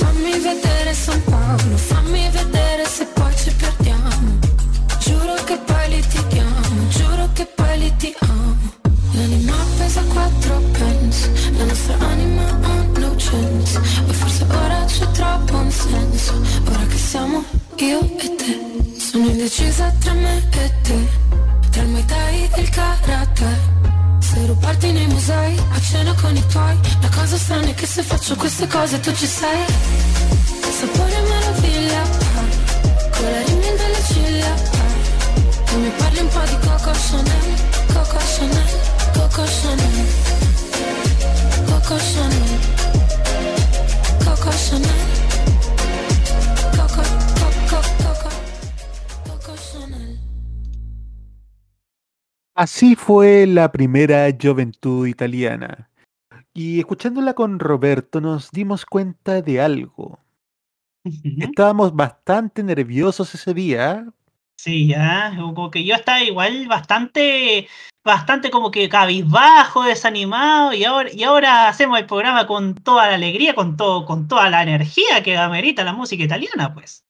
[0.00, 4.38] Fammi vedere San Paolo, fammi vedere se poi ci perdiamo.
[4.98, 8.56] Giuro che poi litighiamo, giuro che poi litighiamo.
[9.12, 13.78] L'anima pesa quattro pence, la nostra anima ha no chance.
[13.78, 16.32] O forse ora c'è troppo un senso,
[16.66, 17.44] ora che siamo
[17.76, 18.52] io e te.
[18.98, 21.26] Sono indecisa tra me e te.
[21.70, 23.67] Tra il Muay Thai e il Karate
[24.68, 26.78] Rubarti nei musei A cena con i tuoi.
[27.00, 29.64] La cosa strana è che se faccio queste cose tu ci sei.
[30.78, 32.02] Sapore meraviglia
[33.16, 34.54] Con la rimel delle ciglia.
[35.72, 37.54] E mi parli un po' di Coco Chanel
[37.94, 38.70] Coco Chanel
[39.14, 40.06] Coco Chanel.
[41.64, 42.58] Coco Chanel
[44.22, 45.17] Coco Chanel
[52.58, 55.88] Así fue la primera juventud italiana.
[56.52, 60.18] Y escuchándola con Roberto nos dimos cuenta de algo.
[61.04, 64.08] Estábamos bastante nerviosos ese día.
[64.56, 67.68] Sí, ya, como que yo estaba igual bastante,
[68.04, 73.14] bastante como que cabizbajo, desanimado, y ahora, y ahora hacemos el programa con toda la
[73.14, 77.04] alegría, con todo, con toda la energía que amerita la música italiana, pues.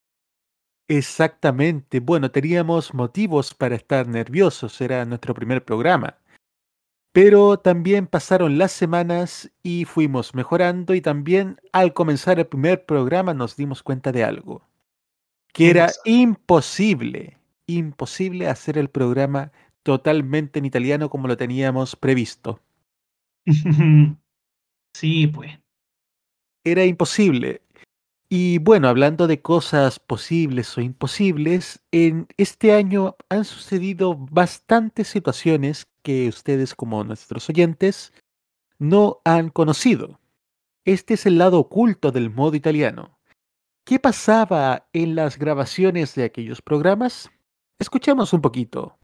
[0.91, 2.01] Exactamente.
[2.01, 6.17] Bueno, teníamos motivos para estar nerviosos, era nuestro primer programa.
[7.13, 13.35] Pero también pasaron las semanas y fuimos mejorando y también al comenzar el primer programa
[13.35, 14.63] nos dimos cuenta de algo.
[15.55, 19.53] Que era imposible, imposible hacer el programa
[19.85, 22.61] totalmente en italiano como lo teníamos previsto.
[24.95, 25.59] Sí, pues.
[26.65, 27.63] Era imposible.
[28.31, 35.89] Y bueno, hablando de cosas posibles o imposibles, en este año han sucedido bastantes situaciones
[36.03, 38.13] que ustedes como nuestros oyentes
[38.79, 40.21] no han conocido.
[40.85, 43.19] Este es el lado oculto del modo italiano.
[43.85, 47.31] ¿Qué pasaba en las grabaciones de aquellos programas?
[47.79, 48.99] Escuchemos un poquito.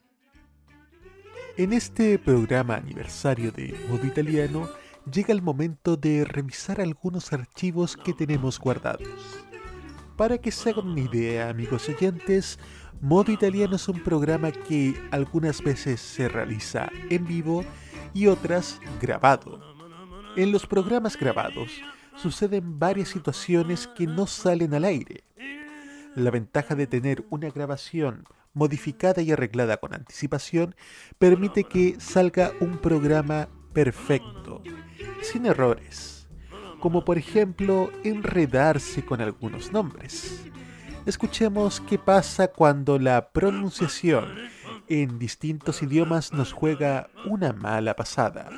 [1.56, 4.68] En este programa aniversario de modo italiano,
[5.11, 9.09] llega el momento de revisar algunos archivos que tenemos guardados.
[10.16, 12.59] Para que se hagan una idea, amigos oyentes,
[13.00, 17.64] Modo Italiano es un programa que algunas veces se realiza en vivo
[18.14, 19.61] y otras grabado.
[20.36, 21.70] En los programas grabados
[22.16, 25.24] suceden varias situaciones que no salen al aire.
[26.14, 30.76] La ventaja de tener una grabación modificada y arreglada con anticipación
[31.18, 34.62] permite que salga un programa perfecto,
[35.24, 36.28] sin errores,
[36.80, 40.44] como por ejemplo enredarse con algunos nombres.
[41.06, 44.36] Escuchemos qué pasa cuando la pronunciación
[44.88, 48.50] en distintos idiomas nos juega una mala pasada.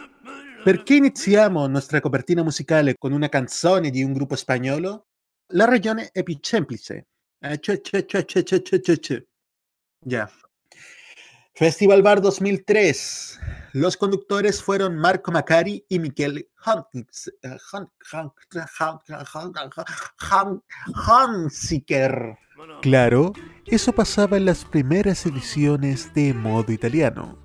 [0.64, 5.06] Perché iniziamo nostra copertina musicale con una canzone di un gruppo spagnolo?
[5.52, 7.06] La ragione è più semplice.
[11.56, 13.40] Festival Bar 2003.
[13.72, 17.56] Los conductores fueron Marco Macari y Miquel Hunts- eh.
[22.82, 23.32] Claro,
[23.64, 27.38] eso pasaba en las primeras ediciones de modo italiano,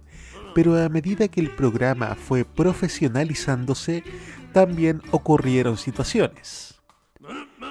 [0.53, 4.03] pero a medida que el programa fue profesionalizándose,
[4.51, 6.82] también ocurrieron situaciones.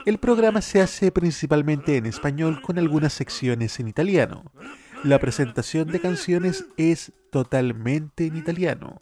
[0.07, 4.45] El programa se hace principalmente en español con algunas secciones en italiano,
[5.03, 9.01] La presentación de canciones es totalmente en italiano.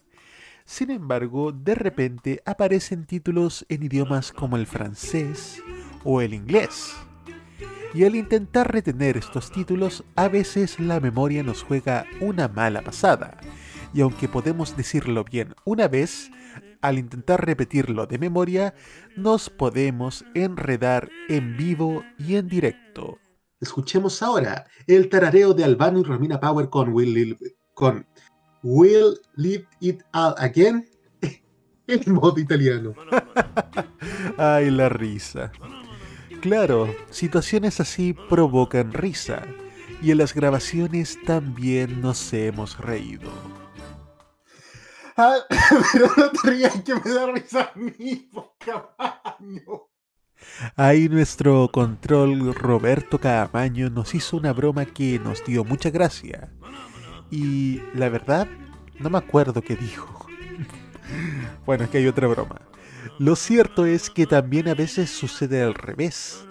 [0.64, 5.60] Sin embargo, de repente aparecen títulos en idiomas como el francés
[6.04, 6.94] o el inglés.
[7.94, 13.36] Y al intentar retener estos títulos, a veces la memoria nos juega una mala pasada.
[13.92, 16.30] Y aunque podemos decirlo bien una vez,
[16.80, 18.72] al intentar repetirlo de memoria,
[19.16, 23.18] nos podemos enredar en vivo y en directo.
[23.60, 28.06] Escuchemos ahora el tarareo de Albano y Romina Power con Will, Live- con
[28.62, 30.88] Will Live It All Again
[31.86, 32.94] en modo italiano.
[34.36, 35.50] Ay, la risa.
[36.40, 39.42] Claro, situaciones así provocan risa.
[40.00, 43.30] Y en las grabaciones también nos hemos reído.
[45.16, 45.38] Ah,
[45.92, 49.90] pero no te rías que me da risa a mí, po, caballo.
[50.76, 56.50] Ahí nuestro control Roberto Caamaño nos hizo una broma que nos dio mucha gracia.
[57.30, 58.48] Y la verdad,
[58.98, 60.26] no me acuerdo qué dijo.
[61.66, 62.60] bueno, es que hay otra broma.
[63.18, 66.44] Lo cierto es que también a veces sucede al revés.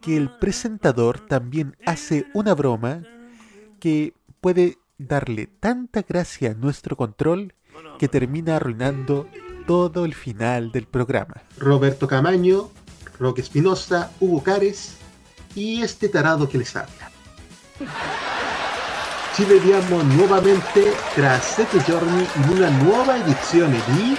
[0.00, 3.02] Que el presentador también hace una broma
[3.80, 7.54] que puede darle tanta gracia a nuestro control
[7.98, 9.28] que termina arruinando
[9.66, 11.42] todo el final del programa.
[11.58, 12.70] Roberto Camaño,
[13.18, 14.94] Roque Espinosa, Hugo Cares
[15.54, 17.10] y este tarado que les habla.
[19.34, 24.16] Ci vediamo nuovamente tra sette giorni in una nuova edizione di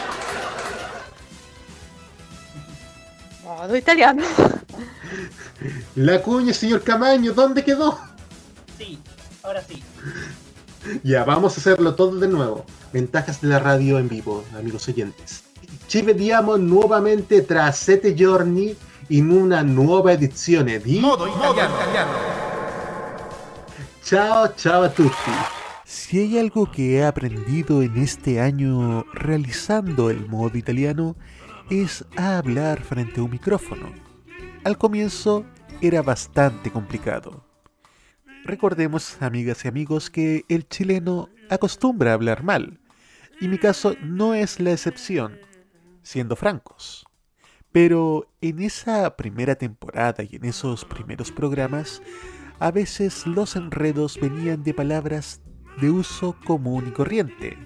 [3.44, 4.24] Modo italiano.
[5.96, 7.98] La cuña, señor Camaño, ¿dónde quedó?
[8.78, 9.00] Sí,
[9.42, 9.82] ahora sí.
[11.04, 12.66] Ya, vamos a hacerlo todo de nuevo.
[12.92, 15.45] Ventajas de la radio en vivo, amigos oyentes.
[15.88, 18.76] Ci vediamo nuovamente tra sette giorni
[19.10, 22.14] in una nuova edizione di Modo italiano.
[24.02, 25.32] Ciao, ciao a tutti.
[25.86, 31.16] Si hay algo que he aprendido en este año realizando el modo italiano
[31.70, 33.94] es a hablar frente a un micrófono.
[34.64, 35.46] Al comienzo
[35.82, 37.46] era bastante complicado.
[38.44, 42.80] Recordemos, amigas y amigos, que el chileno acostumbra a hablar mal,
[43.40, 45.40] y mi caso no es la excepción,
[46.06, 47.06] siendo francos.
[47.72, 52.02] Pero en esa primera temporada y en esos primeros programas,
[52.60, 55.42] a veces los enredos venían de palabras
[55.82, 57.58] de uso común y corriente.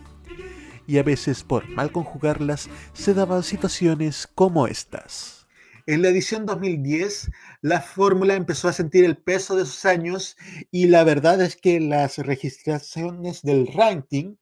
[0.88, 5.48] Y a veces por mal conjugarlas se daban situaciones como estas.
[5.86, 7.32] En la edición 2010,
[7.62, 10.38] la fórmula empezó a sentir el peso de sus años
[10.72, 14.36] y la verdad es que las registraciones del ranking,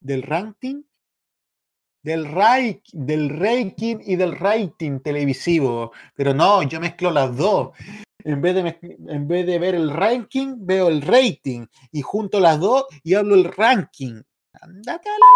[0.00, 0.82] del ranking,
[2.92, 7.70] del, ranking y del rating televisivo, pero no, yo mezclo las dos.
[8.24, 8.78] En vez, de,
[9.08, 13.34] en vez de ver el ranking, veo el rating y junto las dos y hablo
[13.34, 14.22] el ranking.
[14.60, 15.26] Ándate a la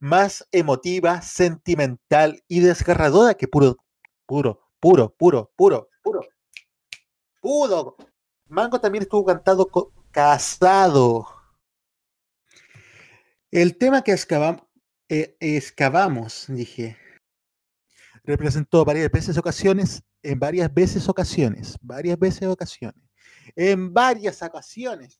[0.00, 3.76] más emotiva, sentimental y desgarradora que puro,
[4.26, 6.26] puro, puro, puro, puro, puro.
[7.40, 7.96] Puro.
[8.48, 9.68] Mango también estuvo cantado
[10.10, 11.26] casado.
[13.50, 14.62] El tema que excavamos,
[15.40, 16.96] excavamos, dije,
[18.24, 23.02] representó varias veces ocasiones, en varias veces ocasiones, varias veces ocasiones,
[23.56, 25.18] en varias ocasiones.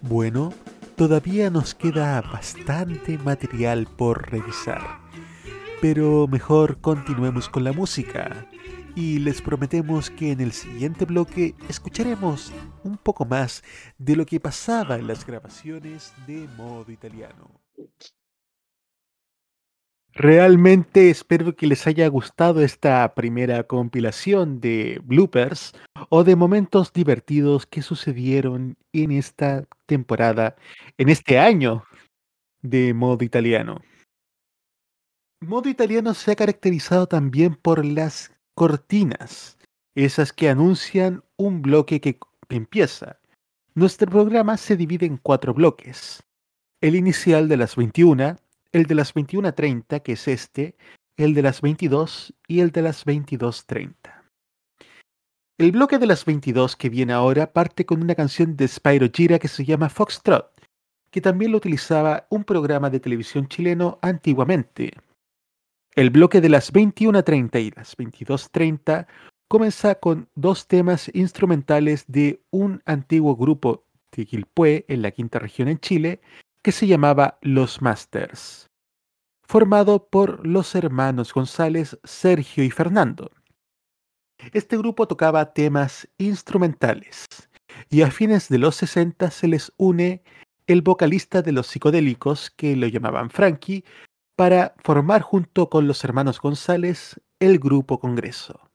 [0.00, 0.52] Bueno,
[0.96, 4.80] todavía nos queda bastante material por revisar.
[5.80, 8.46] Pero mejor continuemos con la música.
[9.00, 12.52] Y les prometemos que en el siguiente bloque escucharemos
[12.84, 13.64] un poco más
[13.96, 17.62] de lo que pasaba en las grabaciones de modo italiano.
[20.12, 25.72] Realmente espero que les haya gustado esta primera compilación de bloopers
[26.10, 30.56] o de momentos divertidos que sucedieron en esta temporada,
[30.98, 31.84] en este año
[32.60, 33.80] de modo italiano.
[35.40, 38.30] Modo italiano se ha caracterizado también por las
[38.60, 39.56] cortinas,
[39.94, 42.18] esas que anuncian un bloque que
[42.50, 43.18] empieza.
[43.74, 46.22] Nuestro programa se divide en cuatro bloques.
[46.82, 48.36] El inicial de las 21,
[48.72, 50.76] el de las 21.30, que es este,
[51.16, 53.94] el de las 22 y el de las 22.30.
[55.56, 59.38] El bloque de las 22 que viene ahora parte con una canción de Spyro Gira
[59.38, 60.52] que se llama Foxtrot,
[61.10, 64.92] que también lo utilizaba un programa de televisión chileno antiguamente.
[65.96, 69.06] El bloque de las 21.30 y las 22.30
[69.48, 75.66] comienza con dos temas instrumentales de un antiguo grupo de Quilpué en la quinta región
[75.68, 76.20] en Chile
[76.62, 78.70] que se llamaba Los Masters,
[79.48, 83.32] formado por los hermanos González, Sergio y Fernando.
[84.52, 87.26] Este grupo tocaba temas instrumentales
[87.88, 90.22] y a fines de los 60 se les une
[90.68, 93.84] el vocalista de los psicodélicos, que lo llamaban Frankie,
[94.40, 98.70] para formar junto con los hermanos González el Grupo Congreso.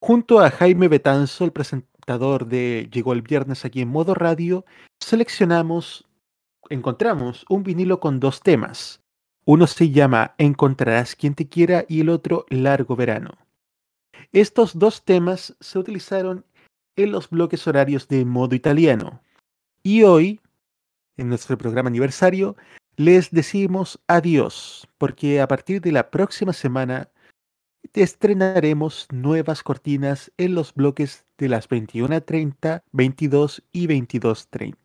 [0.00, 4.64] Junto a Jaime Betanzo, el presentador de Llegó el viernes aquí en modo radio,
[5.00, 6.08] seleccionamos,
[6.70, 9.02] encontramos un vinilo con dos temas.
[9.44, 13.32] Uno se llama Encontrarás quien te quiera y el otro Largo Verano.
[14.32, 16.46] Estos dos temas se utilizaron
[16.96, 19.20] en los bloques horarios de modo italiano.
[19.82, 20.40] Y hoy,
[21.18, 22.56] en nuestro programa aniversario,
[22.96, 27.10] les decimos adiós, porque a partir de la próxima semana
[27.94, 34.76] estrenaremos nuevas cortinas en los bloques de las 21.30, 22 y 22.30.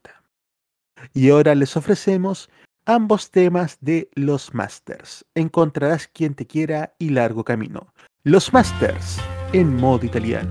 [1.14, 2.50] Y ahora les ofrecemos
[2.86, 5.26] ambos temas de Los Masters.
[5.36, 7.94] Encontrarás quien te quiera y largo camino.
[8.24, 9.20] Los Masters
[9.54, 10.50] en modo italiano.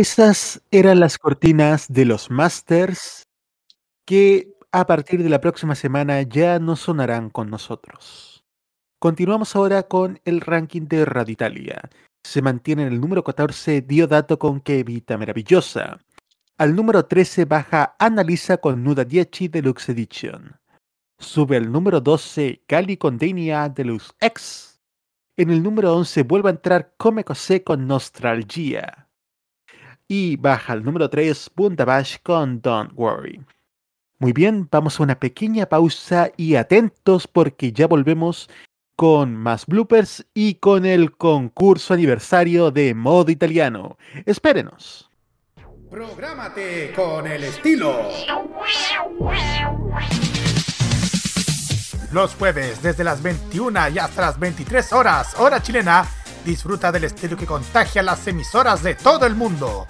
[0.00, 3.24] Esas eran las cortinas de los Masters
[4.06, 8.42] que a partir de la próxima semana ya no sonarán con nosotros.
[8.98, 11.90] Continuamos ahora con el ranking de Radio Italia.
[12.24, 15.98] Se mantiene en el número 14 Diodato con Que Vita Maravillosa.
[16.56, 20.58] Al número 13 baja Analiza con Nuda 10 Deluxe Edition.
[21.18, 24.80] Sube al número 12 Cali con Denia Deluxe X.
[25.36, 29.09] En el número 11 vuelve a entrar Come Cosé con Nostalgia.
[30.12, 33.40] Y baja al número 3 Bundabash con Don't Worry.
[34.18, 38.50] Muy bien, vamos a una pequeña pausa y atentos porque ya volvemos
[38.96, 43.98] con más bloopers y con el concurso aniversario de modo italiano.
[44.26, 45.08] Espérenos.
[45.88, 48.08] Prográmate con el estilo.
[52.10, 56.04] Los jueves desde las 21 y hasta las 23 horas, hora chilena,
[56.44, 59.86] disfruta del estilo que contagia las emisoras de todo el mundo.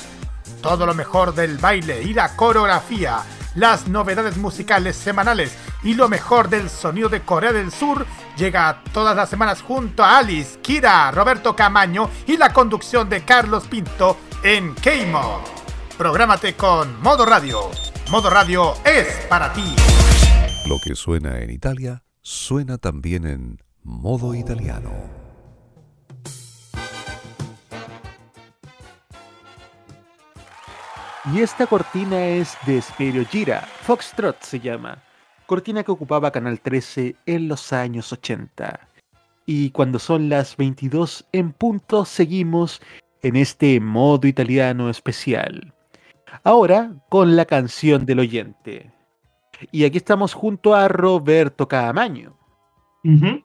[0.63, 3.23] Todo lo mejor del baile y la coreografía,
[3.55, 9.17] las novedades musicales semanales y lo mejor del sonido de Corea del Sur llega todas
[9.17, 14.75] las semanas junto a Alice, Kira, Roberto Camaño y la conducción de Carlos Pinto en
[14.75, 15.43] K-Mod.
[15.97, 17.71] Prográmate con Modo Radio.
[18.11, 19.77] Modo Radio es para ti.
[20.67, 25.20] Lo que suena en Italia suena también en modo italiano.
[31.27, 35.03] Y esta cortina es de Sperio Gira, Foxtrot se llama,
[35.45, 38.89] cortina que ocupaba Canal 13 en los años 80.
[39.45, 42.81] Y cuando son las 22 en punto, seguimos
[43.21, 45.75] en este modo italiano especial.
[46.43, 48.91] Ahora con la canción del oyente.
[49.73, 52.35] Y aquí estamos junto a Roberto Caamaño.
[53.05, 53.45] Ujú.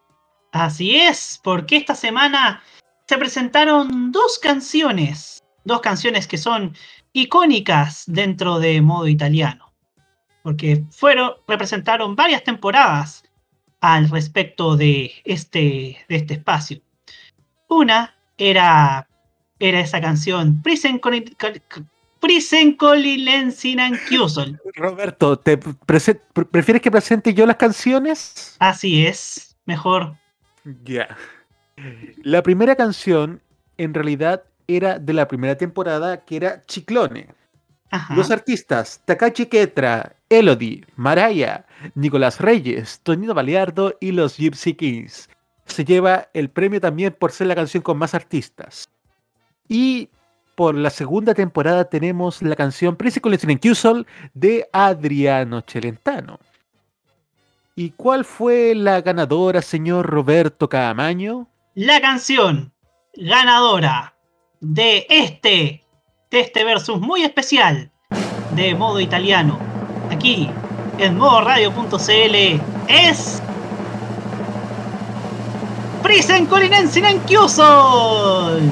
[0.54, 2.64] Así es, porque esta semana
[3.06, 6.74] se presentaron dos canciones, dos canciones que son
[7.16, 9.72] icónicas dentro de modo italiano,
[10.44, 13.24] porque fueron representaron varias temporadas
[13.80, 16.82] al respecto de este de este espacio.
[17.70, 19.08] Una era
[19.60, 21.14] era esa canción Prisen con
[22.20, 24.60] Prisen Colilensinan Chiusol.
[24.76, 28.58] Roberto, ¿te ¿prefieres que presente yo las canciones?
[28.60, 30.18] Así es, mejor.
[30.84, 31.16] Ya.
[32.24, 33.42] La primera canción,
[33.78, 37.28] en realidad, era de la primera temporada, que era Chiclone.
[37.92, 38.16] Ajá.
[38.16, 45.30] Los artistas Takashi Ketra, Elodie, Maraya, Nicolás Reyes, Tonino Baleardo y los Gypsy Kings.
[45.66, 48.90] Se lleva el premio también por ser la canción con más artistas.
[49.68, 50.10] Y
[50.56, 56.40] por la segunda temporada tenemos la canción Principal in Cusol de Adriano Celentano.
[57.76, 61.48] ¿Y cuál fue la ganadora, señor Roberto Caamaño?
[61.74, 62.72] La canción
[63.16, 64.15] ganadora
[64.74, 65.84] de este,
[66.32, 67.92] de este versus muy especial
[68.56, 69.60] de modo italiano,
[70.10, 70.50] aquí
[70.98, 72.36] en modoradio.cl
[72.88, 73.42] es
[76.02, 76.48] Prisen
[77.26, 78.72] Chiusol.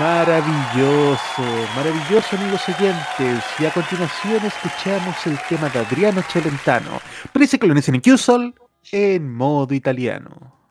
[0.00, 1.42] Maravilloso,
[1.76, 3.44] maravilloso amigos oyentes.
[3.58, 7.00] Y a continuación escuchamos el tema de Adriano Celentano,
[7.34, 8.54] in Cusol
[8.90, 10.61] en modo italiano.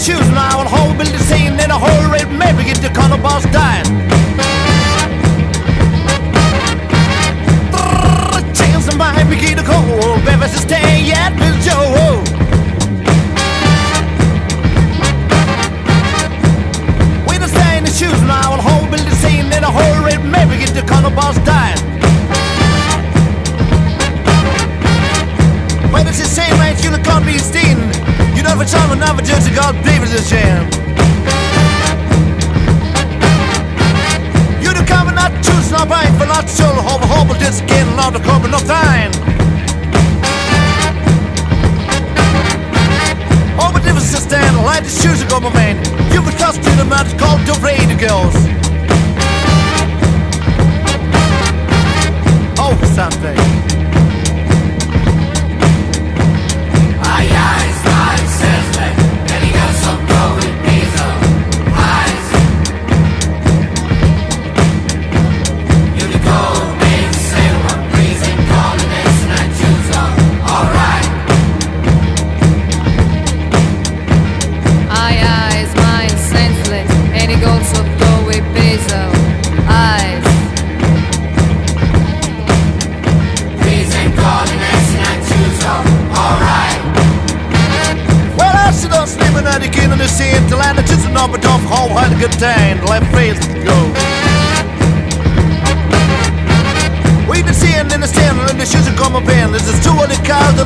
[0.00, 3.44] Shoes now, and whole building scene in a whole red maybe get the corner boss
[3.52, 3.84] dying.
[8.56, 12.22] Change the mind, begin to cold, baby, stay yet, Bill Joe.
[17.28, 20.24] We don't stay in the shoes now, and whole building scene in a whole red
[20.24, 21.76] maybe get the corner boss dying.
[25.92, 27.10] Well, it's the same right, you can't.
[28.40, 30.64] You know, for time and opportunity, God David's a jam.
[34.62, 37.84] You do come and not choose, not buying, for not sure, hope, hope, this again,
[37.96, 39.12] not the corporate, not thine.
[43.60, 45.76] All but the differences stand, light is choose to go, my man.
[46.10, 48.34] You would trust to the man called the radio girls.
[52.58, 53.36] Oh, something.
[57.04, 57.59] Aye, aye.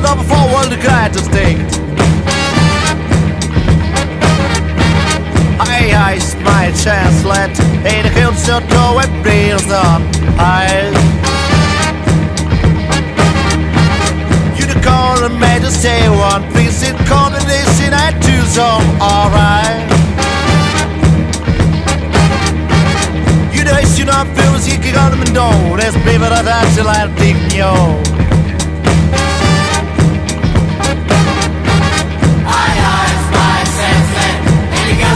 [0.05, 1.65] aber vorwärtsgreifen Ding.
[5.67, 7.49] Hey, heißt my chance, let
[7.85, 10.01] in the hills so go and build up.
[10.37, 10.91] Hey.
[14.57, 19.85] Unicorn and Majesty, one piece in combination, I do so, alright.
[23.53, 26.47] You know, it's you not feeling, you can go to the door, there's people that
[26.47, 28.14] I should like, think.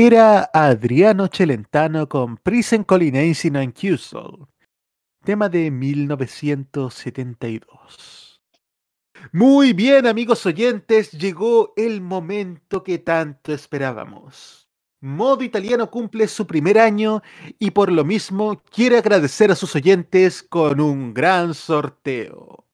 [0.00, 4.46] Era Adriano Celentano con Prison Colinensin and Cusel,
[5.24, 8.40] tema de 1972.
[9.32, 14.70] Muy bien, amigos oyentes, llegó el momento que tanto esperábamos.
[15.00, 17.20] Modo Italiano cumple su primer año
[17.58, 22.68] y por lo mismo quiere agradecer a sus oyentes con un gran sorteo.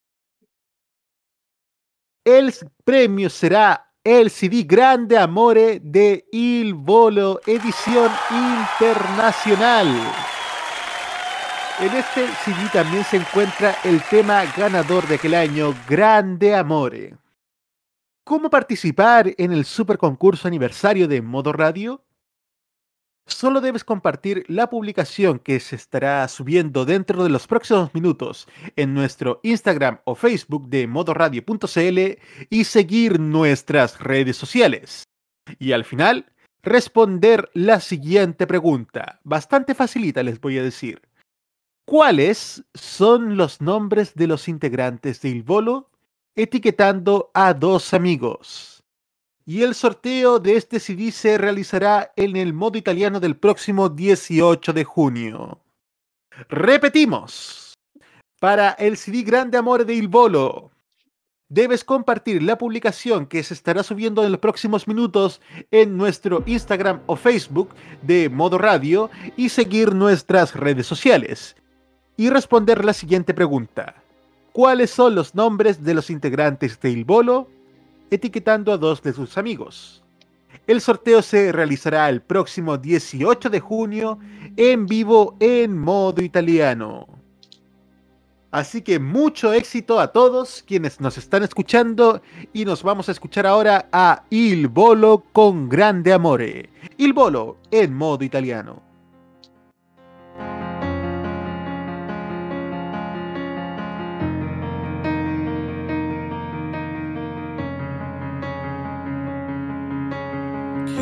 [2.22, 2.52] El
[2.84, 9.86] premio será el CD Grande Amore de Il Volo edición internacional.
[11.80, 17.16] En este CD también se encuentra el tema ganador de aquel año, Grande Amore.
[18.24, 22.04] ¿Cómo participar en el super concurso aniversario de Modo Radio?
[23.26, 28.46] Solo debes compartir la publicación que se estará subiendo dentro de los próximos minutos
[28.76, 31.98] en nuestro Instagram o Facebook de modoradio.cl
[32.50, 35.04] y seguir nuestras redes sociales.
[35.58, 36.26] Y al final,
[36.62, 39.20] responder la siguiente pregunta.
[39.24, 41.00] Bastante facilita, les voy a decir.
[41.86, 45.90] ¿Cuáles son los nombres de los integrantes de Il Volo?
[46.34, 48.73] Etiquetando a dos amigos.
[49.46, 54.72] Y el sorteo de este CD se realizará en el modo italiano del próximo 18
[54.72, 55.60] de junio.
[56.48, 57.74] Repetimos.
[58.40, 60.70] Para el CD Grande Amore de Il Volo,
[61.48, 67.02] debes compartir la publicación que se estará subiendo en los próximos minutos en nuestro Instagram
[67.06, 71.54] o Facebook de Modo Radio y seguir nuestras redes sociales.
[72.16, 74.02] Y responder la siguiente pregunta.
[74.52, 77.48] ¿Cuáles son los nombres de los integrantes de Il Volo?
[78.10, 80.02] Etiquetando a dos de sus amigos.
[80.66, 84.18] El sorteo se realizará el próximo 18 de junio
[84.56, 87.06] en vivo en modo italiano.
[88.50, 93.46] Así que mucho éxito a todos quienes nos están escuchando y nos vamos a escuchar
[93.48, 96.70] ahora a Il Bolo con grande amore.
[96.96, 98.93] Il Bolo en modo italiano.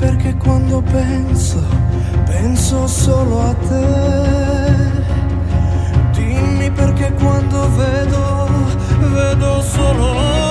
[0.00, 1.62] perché quando penso,
[2.24, 4.88] penso solo a te.
[6.12, 8.48] Dimmi perché quando vedo,
[9.12, 10.49] vedo solo te.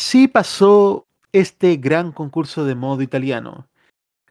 [0.00, 3.68] Así pasó este gran concurso de modo italiano.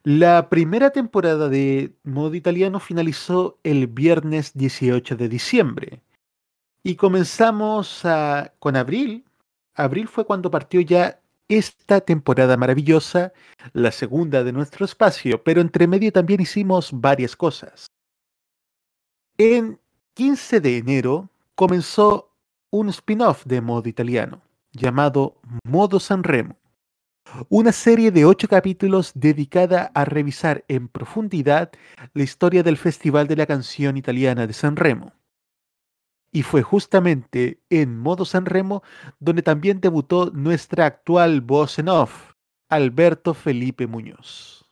[0.03, 6.01] La primera temporada de modo italiano finalizó el viernes 18 de diciembre.
[6.81, 8.01] Y comenzamos
[8.57, 9.25] con abril.
[9.75, 13.31] Abril fue cuando partió ya esta temporada maravillosa,
[13.73, 17.85] la segunda de nuestro espacio, pero entre medio también hicimos varias cosas.
[19.37, 19.79] En
[20.15, 22.33] 15 de enero comenzó
[22.71, 26.55] un spin-off de modo italiano llamado Modo Sanremo,
[27.49, 31.71] una serie de ocho capítulos dedicada a revisar en profundidad
[32.13, 35.13] la historia del Festival de la Canción Italiana de Sanremo.
[36.31, 38.83] Y fue justamente en Modo Sanremo
[39.19, 42.33] donde también debutó nuestra actual voz en off,
[42.69, 44.65] Alberto Felipe Muñoz.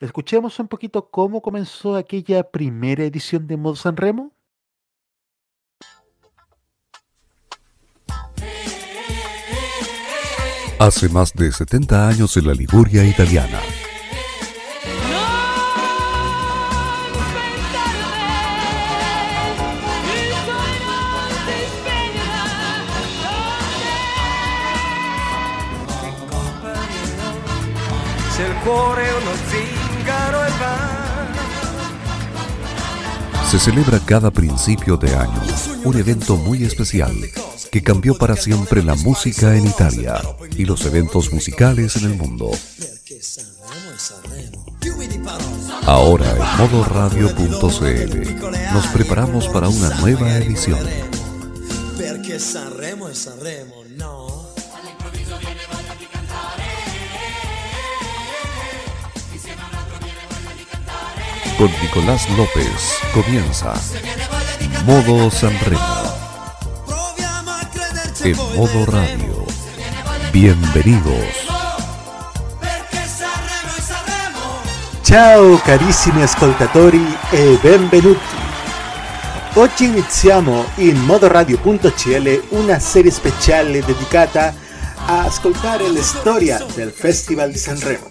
[0.00, 4.32] Escuchemos un poquito cómo comenzó aquella primera edición de Modo Sanremo.
[10.78, 13.58] Hace más de 70 años en la Liguria italiana.
[28.36, 29.08] Se e.
[33.50, 35.42] Se celebra cada principio de año
[35.82, 37.16] un evento muy especial
[37.70, 40.22] que cambió para siempre la música en Italia
[40.56, 42.50] y los eventos musicales en el mundo.
[45.84, 50.78] Ahora en modoradio.cl nos preparamos para una nueva edición.
[61.58, 62.70] Con Nicolás López
[63.12, 63.74] comienza
[64.84, 65.97] Modo Sanremo.
[68.34, 69.46] Modo radio.
[70.30, 71.46] Bienvenidos.
[75.02, 78.36] Ciao carissimi ascoltatori e benvenuti.
[79.54, 84.54] Oggi iniziamo in modoradio.cl una serie speciale dedicata
[85.06, 88.08] a ascoltare la storia del Festival di Sanremo.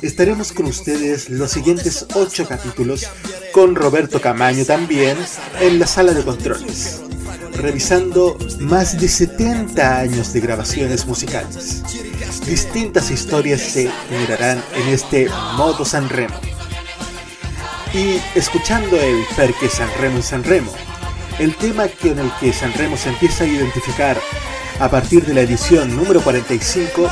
[0.00, 3.06] Estaremos con ustedes los siguientes 8 capítulos
[3.52, 5.18] con Roberto Camaño también
[5.58, 7.00] en la sala de controles,
[7.60, 11.82] revisando más de 70 años de grabaciones musicales.
[12.46, 16.34] Distintas historias se generarán en este modo Sanremo.
[17.92, 20.72] Y escuchando el Perque Sanremo en Sanremo,
[21.38, 24.18] el tema con el que Sanremo se empieza a identificar
[24.78, 27.08] a partir de la edición número 45,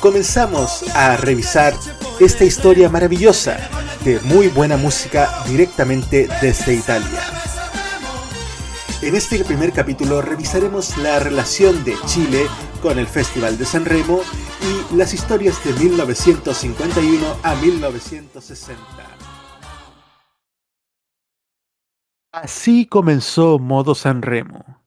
[0.00, 1.74] comenzamos a revisar
[2.20, 3.58] esta historia maravillosa
[4.04, 7.37] de muy buena música directamente desde Italia.
[9.00, 12.46] En este primer capítulo revisaremos la relación de Chile
[12.82, 14.22] con el Festival de San Remo
[14.60, 18.82] y las historias de 1951 a 1960.
[22.32, 24.82] Así comenzó Modo Sanremo.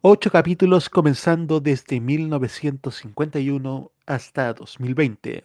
[0.00, 5.44] Ocho capítulos comenzando desde 1951 hasta 2020.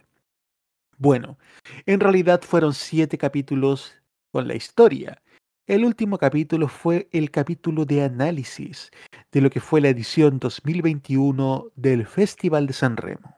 [0.97, 1.37] Bueno,
[1.85, 3.93] en realidad fueron siete capítulos
[4.31, 5.21] con la historia.
[5.69, 8.89] El último capítulo fue el capítulo de análisis
[9.31, 13.37] de lo que fue la edición 2021 del Festival de San Remo.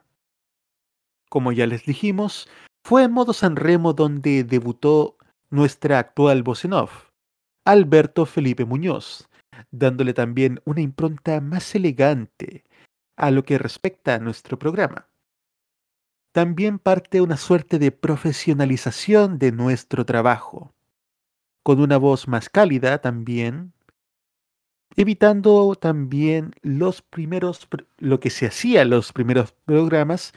[1.29, 2.47] Como ya les dijimos,
[2.85, 5.17] fue en modo San Remo donde debutó
[5.49, 7.09] nuestra actual voz en off,
[7.65, 9.27] Alberto Felipe Muñoz,
[9.69, 12.63] dándole también una impronta más elegante
[13.17, 15.09] a lo que respecta a nuestro programa.
[16.31, 20.73] También parte una suerte de profesionalización de nuestro trabajo,
[21.63, 23.73] con una voz más cálida también,
[24.95, 27.67] evitando también los primeros,
[27.97, 30.33] lo que se hacía en los primeros programas,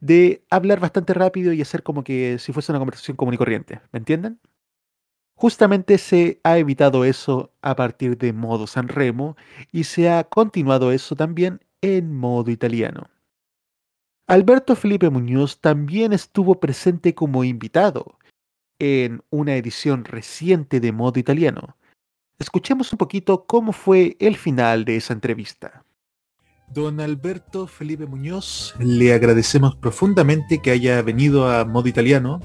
[0.00, 3.80] de hablar bastante rápido y hacer como que si fuese una conversación común y corriente,
[3.92, 4.40] ¿me entienden?
[5.34, 9.36] Justamente se ha evitado eso a partir de modo Sanremo
[9.70, 13.10] y se ha continuado eso también en modo italiano.
[14.28, 18.15] Alberto Felipe Muñoz también estuvo presente como invitado
[18.78, 21.76] en una edición reciente de modo italiano.
[22.38, 25.84] Escuchemos un poquito cómo fue el final de esa entrevista.
[26.68, 32.40] Don Alberto Felipe Muñoz, le agradecemos profundamente que haya venido a modo italiano.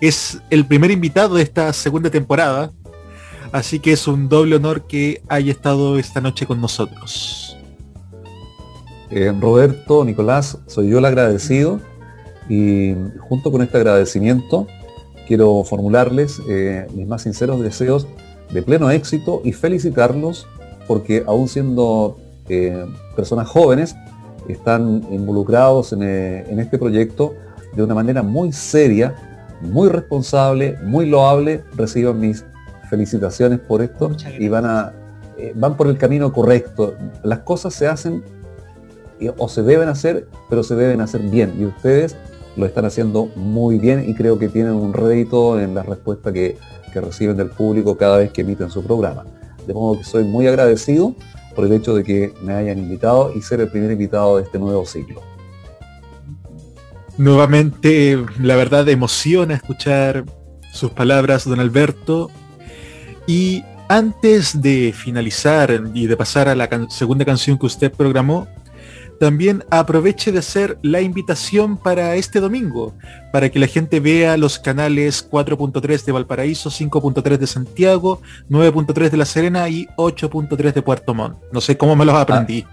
[0.00, 2.72] Es el primer invitado de esta segunda temporada,
[3.52, 7.58] así que es un doble honor que haya estado esta noche con nosotros.
[9.10, 11.80] Eh, Roberto, Nicolás, soy yo el agradecido
[12.48, 14.66] y junto con este agradecimiento
[15.26, 18.06] quiero formularles eh, mis más sinceros deseos
[18.52, 20.46] de pleno éxito y felicitarlos
[20.86, 22.18] porque aún siendo
[22.48, 22.86] eh,
[23.16, 23.96] personas jóvenes
[24.48, 27.34] están involucrados en, eh, en, este proyecto
[27.74, 29.14] de una manera muy seria,
[29.62, 31.64] muy responsable, muy loable.
[31.74, 32.44] Reciban mis
[32.90, 34.92] felicitaciones por esto y van, a,
[35.38, 36.94] eh, van por el camino correcto.
[37.22, 38.22] Las cosas se hacen
[39.38, 41.54] o se deben hacer, pero se deben hacer bien.
[41.58, 42.14] Y ustedes
[42.56, 46.56] lo están haciendo muy bien y creo que tienen un rédito en la respuesta que,
[46.92, 49.24] que reciben del público cada vez que emiten su programa.
[49.66, 51.14] De modo que soy muy agradecido
[51.54, 54.58] por el hecho de que me hayan invitado y ser el primer invitado de este
[54.58, 55.22] nuevo ciclo.
[57.16, 60.24] Nuevamente, la verdad, emociona escuchar
[60.72, 62.30] sus palabras, don Alberto.
[63.26, 68.48] Y antes de finalizar y de pasar a la segunda canción que usted programó,
[69.24, 72.92] también aproveche de hacer la invitación para este domingo,
[73.32, 78.20] para que la gente vea los canales 4.3 de Valparaíso, 5.3 de Santiago,
[78.50, 81.38] 9.3 de La Serena y 8.3 de Puerto Montt.
[81.52, 82.66] No sé cómo me los aprendí.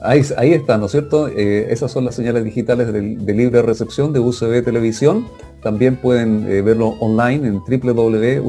[0.00, 1.28] Ah, ahí, ahí está, ¿no es cierto?
[1.28, 5.28] Eh, esas son las señales digitales de, libre recepción de UCB Televisión.
[5.62, 8.42] También pueden eh, verlo online en www.ucbtv.cl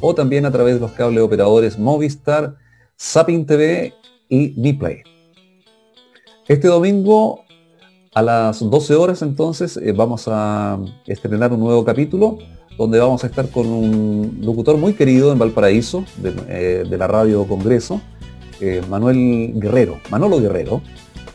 [0.00, 2.56] o también a través de los cables operadores Movistar,
[2.98, 3.94] Zapping TV
[4.28, 5.04] y Niplay.
[6.48, 7.44] Este domingo
[8.14, 12.38] a las 12 horas entonces eh, vamos a estrenar un nuevo capítulo
[12.78, 17.48] donde vamos a estar con un locutor muy querido en Valparaíso, de, eh, la Radio
[17.48, 18.00] Congreso,
[18.60, 20.82] eh, Manuel Guerrero, Manolo Guerrero,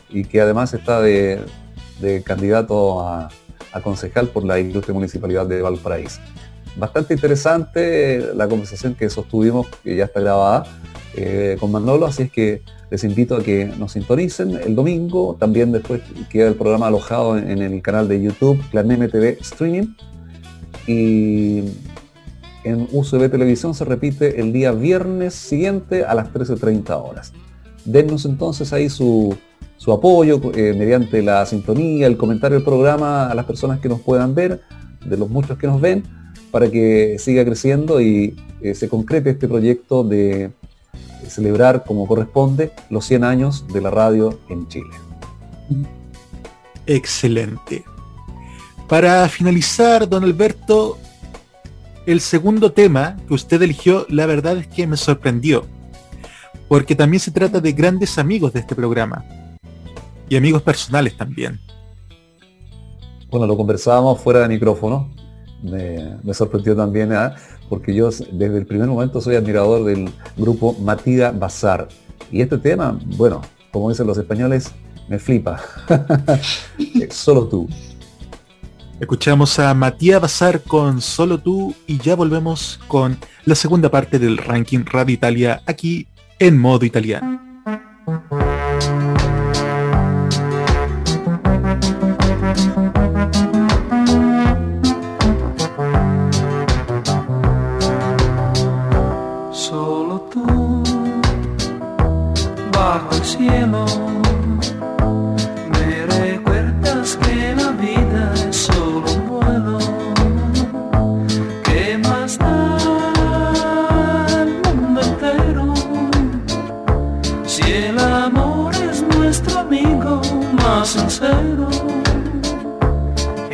[0.08, 1.44] y que además está de,
[2.24, 3.28] candidato a,
[3.72, 6.20] a, concejal por la Ilustre Municipalidad de Valparaíso.
[6.76, 10.64] Bastante interesante la conversación que sostuvimos, que ya está grabada,
[11.60, 12.62] con Manolo, así es que
[12.92, 15.34] les invito a que nos sintonicen el domingo.
[15.40, 19.94] También después queda el programa alojado en, el canal de YouTube, Clan MTV Streaming.
[20.86, 21.62] Y
[22.64, 27.32] en UCB Televisión se repite el día viernes siguiente a las 13.30 horas.
[27.86, 29.38] Dennos entonces ahí su,
[29.78, 34.02] su apoyo eh, mediante la sintonía, el comentario del programa a las personas que nos
[34.02, 34.60] puedan ver,
[35.02, 36.02] de los muchos que nos ven,
[36.50, 40.50] para que siga creciendo y eh, se concrete este proyecto de
[41.32, 44.90] celebrar como corresponde los 100 años de la radio en Chile.
[46.86, 47.84] Excelente.
[48.88, 50.98] Para finalizar, don Alberto,
[52.06, 55.64] el segundo tema que usted eligió, la verdad es que me sorprendió,
[56.68, 59.24] porque también se trata de grandes amigos de este programa
[60.28, 61.60] y amigos personales también.
[63.30, 65.10] Bueno, lo conversábamos fuera de micrófono.
[65.62, 67.30] Me, sorprendió también ¿eh?
[67.68, 71.88] porque yo desde el primer momento soy admirador del grupo Matida Bazar.
[72.30, 74.72] Y este tema, bueno, como dicen los españoles,
[75.08, 75.60] me flipa.
[77.10, 77.68] Solo tú.
[79.00, 84.36] Escuchamos a Matías Bazar con Solo tú y ya volvemos con la segunda parte del
[84.38, 86.06] ranking Radio Italia aquí
[86.38, 87.40] en modo italiano.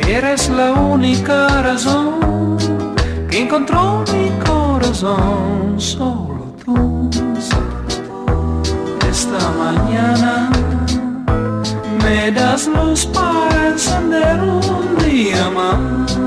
[0.09, 2.57] Eres la única razón
[3.29, 7.11] que encontró mi corazón, solo tú.
[9.07, 10.49] Esta mañana
[12.03, 16.17] me das luz para encender un día más.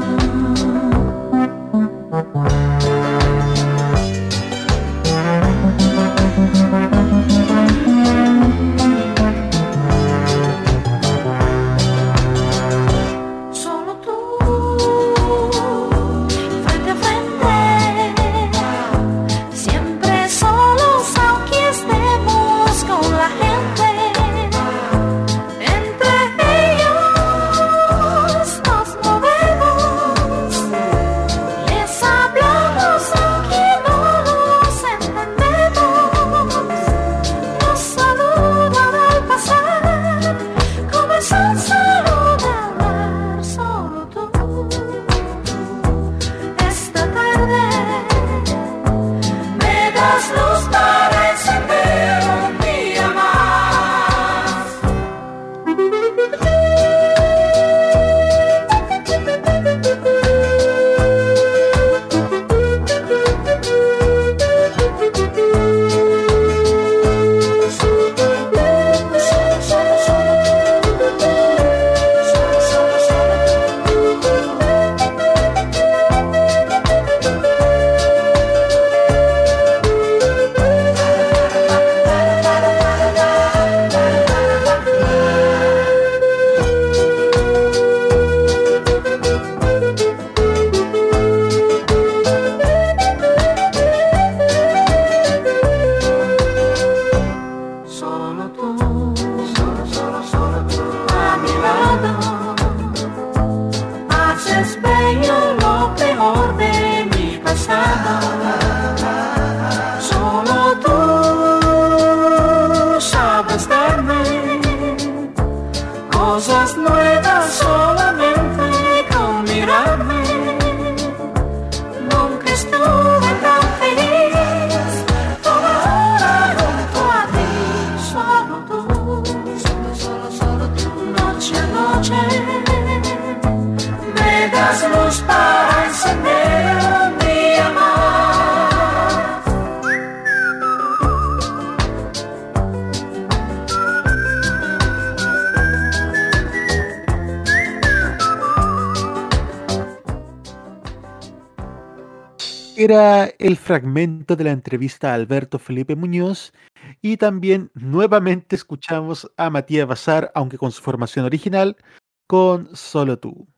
[152.93, 156.53] Era el fragmento de la entrevista a Alberto Felipe Muñoz
[157.01, 161.79] y también nuevamente escuchamos a Matías Bazar, aunque con su formación original,
[162.27, 163.49] con Solo tú.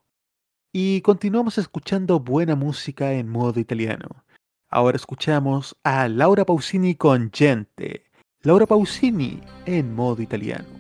[0.73, 4.25] Y continuamos escuchando buena música en modo italiano.
[4.69, 8.05] Ahora escuchamos a Laura Pausini con Gente.
[8.43, 10.74] Laura Pausini en modo italiano.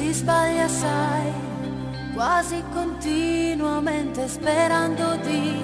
[0.00, 1.30] Si sbaglia sai,
[2.14, 5.62] quasi continuamente sperando di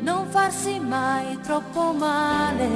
[0.00, 2.68] non farsi mai troppo male.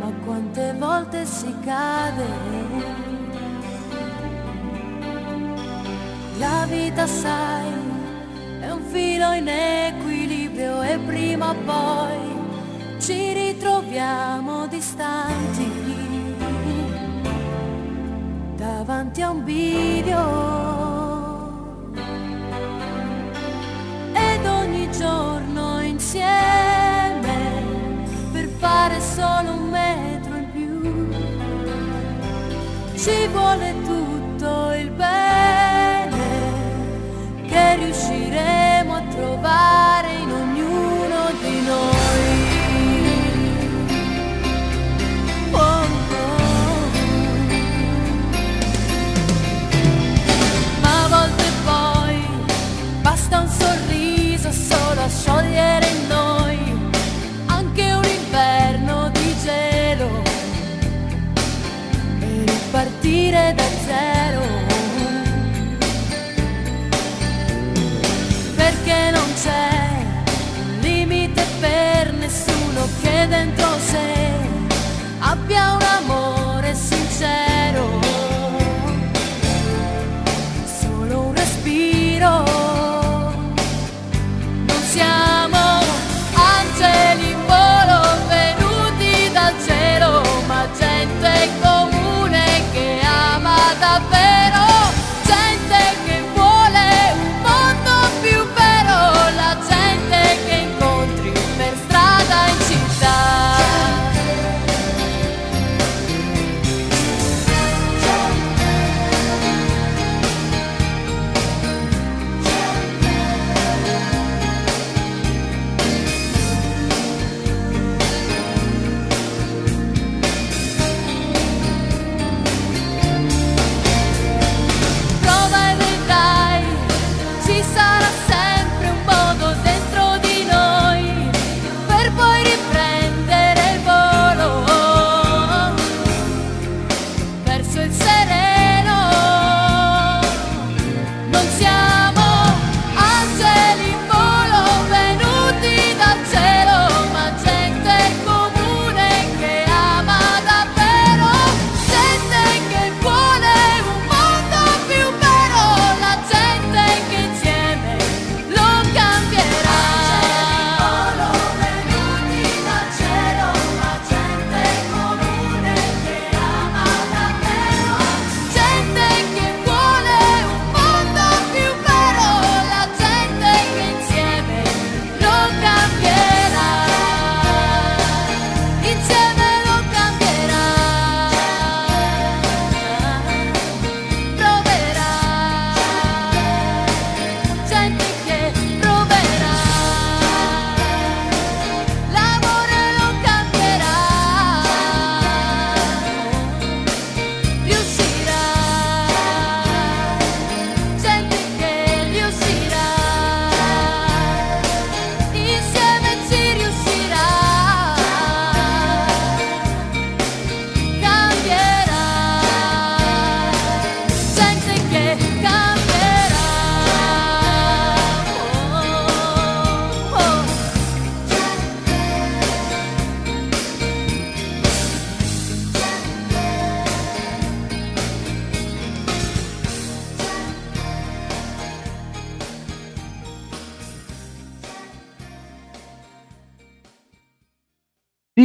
[0.00, 2.26] Ma quante volte si cade.
[6.38, 7.72] La vita sai,
[8.62, 15.85] è un filo in equilibrio e prima o poi ci ritroviamo distanti
[18.86, 20.24] davanti a un bivio.
[24.12, 27.34] Ed ogni giorno insieme
[28.32, 31.08] per fare solo un metro in più
[32.96, 34.05] ci vuole tutto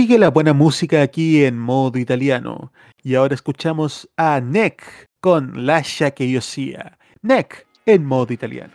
[0.01, 2.73] Sigue la buena música aquí en modo italiano.
[3.03, 6.97] Y ahora escuchamos a Neck con Lascia che io sia.
[7.21, 8.73] Neck en modo italiano.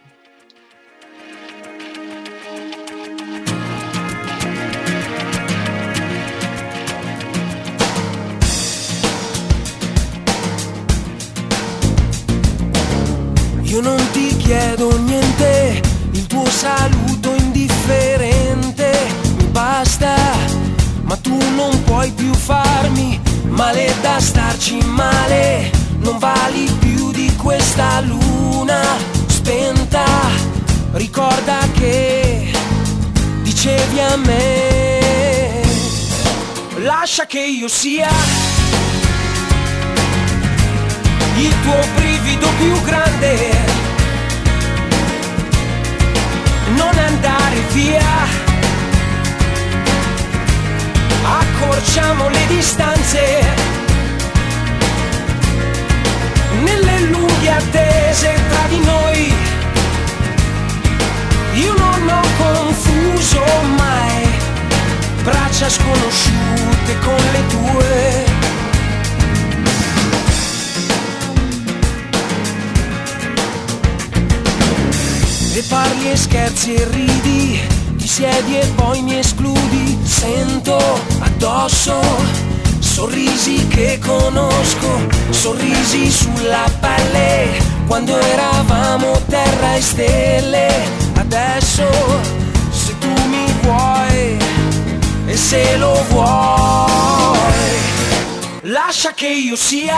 [13.64, 15.82] Io non ti chiedo niente,
[16.12, 19.16] il tuo saluto indifferente
[19.56, 20.14] basta,
[21.06, 28.00] ma tu non puoi più farmi male da starci male, non vali più di questa
[28.00, 28.80] luna
[29.26, 30.04] spenta,
[30.92, 32.50] ricorda che
[33.42, 35.62] dicevi a me,
[36.78, 38.10] lascia che io sia
[41.36, 43.74] il tuo brivido più grande.
[46.74, 48.02] Non andare via,
[51.26, 53.44] accorciamo le distanze.
[56.62, 59.34] Nelle lunghe attese tra di noi,
[61.54, 63.44] io non ho confuso
[63.76, 64.28] mai
[65.22, 68.24] braccia sconosciute con le tue.
[75.54, 77.60] E parli e scherzi e ridi,
[78.06, 80.78] ti siedi e poi mi escludi, sento
[81.18, 82.00] addosso
[82.78, 90.68] sorrisi che conosco, sorrisi sulla pelle, quando eravamo terra e stelle,
[91.16, 91.84] adesso
[92.70, 94.38] se tu mi vuoi
[95.26, 97.28] e se lo vuoi,
[98.60, 99.96] lascia che io sia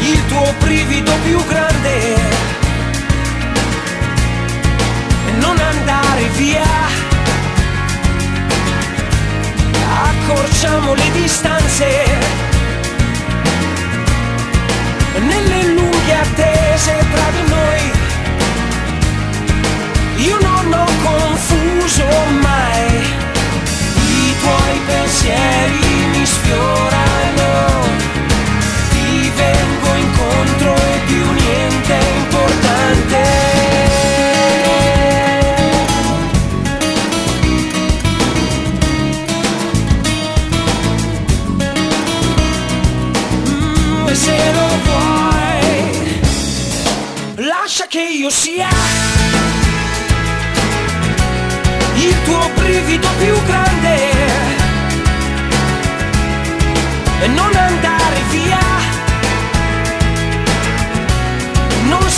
[0.00, 2.43] il tuo brivido più grande
[6.14, 6.62] andare via.
[10.06, 11.86] Accorciamo le distanze
[15.18, 17.92] nelle lunghe attese tra di noi.
[20.26, 22.06] Io non ho confuso
[22.40, 23.12] mai
[23.96, 27.82] i tuoi pensieri mi sfiorano
[28.90, 30.83] ti vengo incontro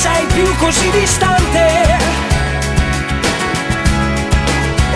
[0.07, 1.65] sei più così distante.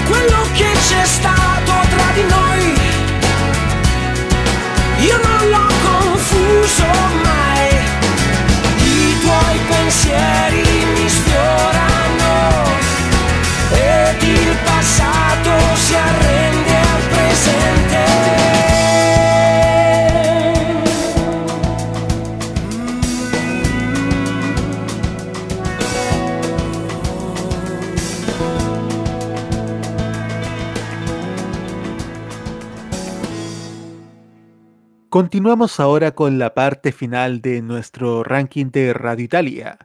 [0.07, 2.40] Quello che c'è stato tra di noi,
[35.21, 39.79] Continuamos ahora con la parte final de nuestro ranking de Radio Italia.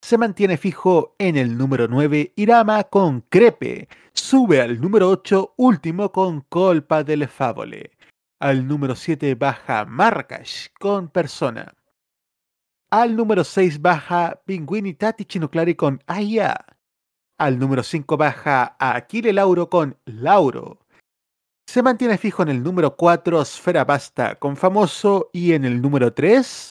[0.00, 3.88] Se mantiene fijo en el número 9 Irama con Crepe.
[4.12, 7.90] Sube al número 8 Último con Colpa delle Favole.
[8.38, 11.74] Al número 7 baja Marrakesh con Persona.
[12.88, 16.64] Al número 6 baja Pinguini Tati Chinoclari con Aya.
[17.38, 20.85] Al número 5 baja Aquile Lauro con Lauro.
[21.66, 26.12] Se mantiene fijo en el número 4 Sfera Basta con Famoso y en el número
[26.12, 26.70] 3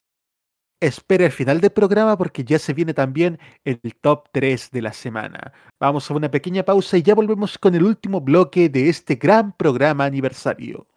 [0.79, 4.93] espera el final del programa porque ya se viene también el top 3 de la
[4.93, 5.51] semana.
[5.79, 9.51] Vamos a una pequeña pausa y ya volvemos con el último bloque de este gran
[9.51, 10.87] programa aniversario.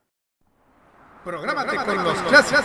[1.24, 2.64] Prográmate con los clásicos.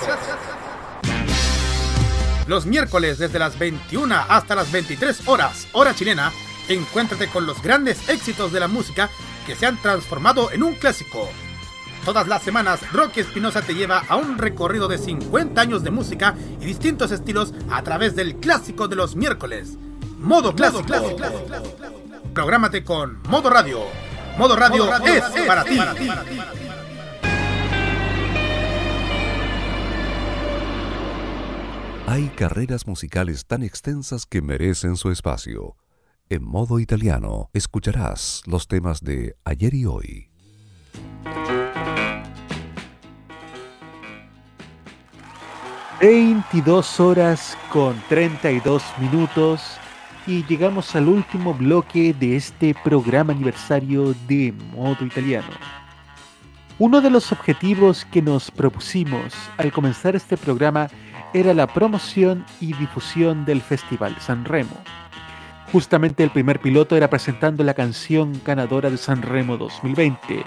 [2.48, 6.32] Los miércoles desde las 21 hasta las 23 horas, hora chilena,
[6.70, 9.10] encuéntrate con los grandes éxitos de la música
[9.46, 11.30] que se han transformado en un clásico.
[12.06, 16.36] Todas las semanas, Rocky Espinosa te lleva a un recorrido de 50 años de música
[16.60, 19.78] y distintos estilos a través del clásico de los miércoles.
[20.18, 20.86] Modo clásico.
[22.34, 23.82] Prográmate con Modo Radio.
[24.38, 25.80] Modo Radio, es, para ti.
[32.08, 35.76] Hay carreras musicales tan extensas que merecen su espacio.
[36.30, 40.30] En modo italiano escucharás los temas de ayer y hoy.
[46.02, 49.62] ...22 horas con 32 minutos...
[50.26, 55.50] ...y llegamos al último bloque de este programa aniversario de Modo Italiano.
[56.80, 60.88] Uno de los objetivos que nos propusimos al comenzar este programa
[61.34, 64.78] era la promoción y difusión del Festival San Remo.
[65.74, 70.44] Justamente el primer piloto era presentando la canción ganadora de San Remo 2020.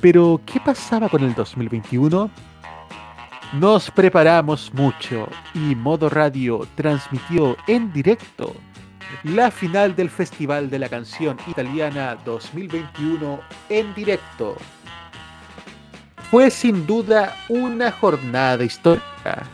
[0.00, 2.28] Pero, ¿qué pasaba con el 2021?
[3.52, 8.52] Nos preparamos mucho y Modo Radio transmitió en directo
[9.22, 13.38] la final del Festival de la Canción Italiana 2021
[13.68, 14.56] en directo.
[16.32, 19.44] Fue sin duda una jornada histórica.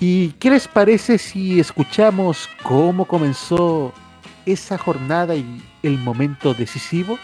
[0.00, 3.92] ¿Y qué les parece si escuchamos cómo comenzó
[4.46, 7.18] esa jornada y el momento decisivo?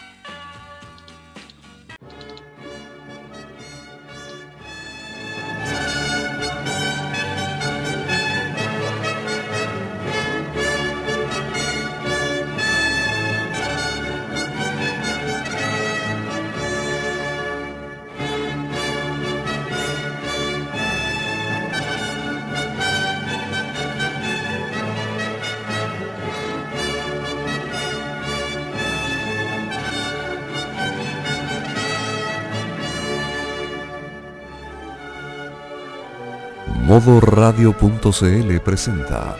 [36.99, 39.37] Modoradio.cl presenta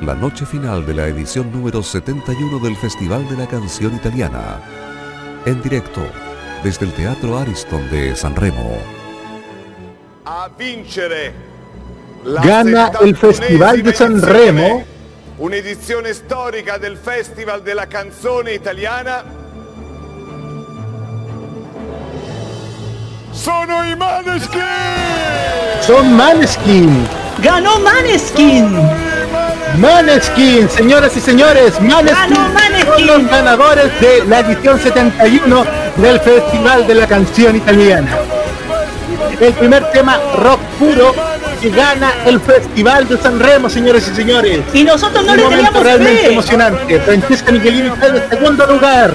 [0.00, 4.62] la noche final de la edición número 71 del Festival de la Canción Italiana,
[5.44, 6.00] en directo
[6.62, 8.78] desde el Teatro Ariston de Sanremo.
[10.24, 11.32] A vincere
[12.24, 14.84] Gana el Festival de Sanremo.
[15.38, 19.41] Un'edizione storica del Festival della Canzone Italiana.
[23.32, 24.60] Sono i Maneskin!
[25.86, 27.06] Son Maneskin.
[27.42, 28.78] ¡Ganó Maneskin!
[29.78, 32.36] Maneskin, señoras y señores, Maneskin,
[32.86, 35.64] son los ganadores de la edición 71
[35.96, 38.18] del Festival de la Canción Italiana.
[39.40, 41.14] El primer tema rock puro
[41.62, 44.60] que gana el Festival de Sanremo, señores y señores.
[44.74, 46.32] Y nosotros no Un le momento teníamos realmente fe.
[46.32, 47.00] emocionante.
[47.00, 49.10] Francesca Michelini está en segundo lugar.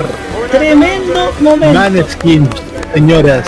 [0.51, 1.79] Tremendo momento.
[1.79, 2.49] Maneskin,
[2.95, 3.43] señoras.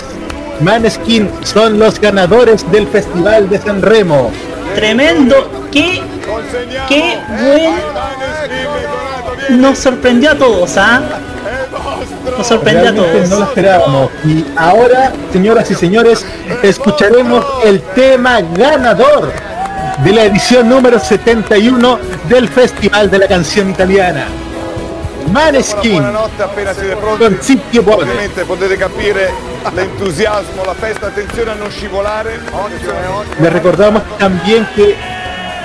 [0.60, 4.30] Maneskin son los ganadores del Festival de Sanremo.
[4.74, 5.68] Tremendo.
[5.72, 6.02] Qué,
[6.88, 7.74] qué buen.
[9.60, 11.02] Nos sorprendió a todos, ¿ah?
[12.36, 13.28] Nos sorprendió a todos.
[13.28, 14.10] no lo esperábamos.
[14.24, 16.24] Y ahora, señoras y señores,
[16.62, 19.32] escucharemos el tema ganador
[20.04, 24.26] de la edición número 71 del Festival de la Canción Italiana.
[25.30, 27.60] Maneskin Buonanotte appena siete pronti.
[27.78, 29.32] Ovviamente potete capire
[29.72, 32.40] l'entusiasmo, la festa, attenzione a non scivolare.
[33.38, 34.96] Les recordamos también que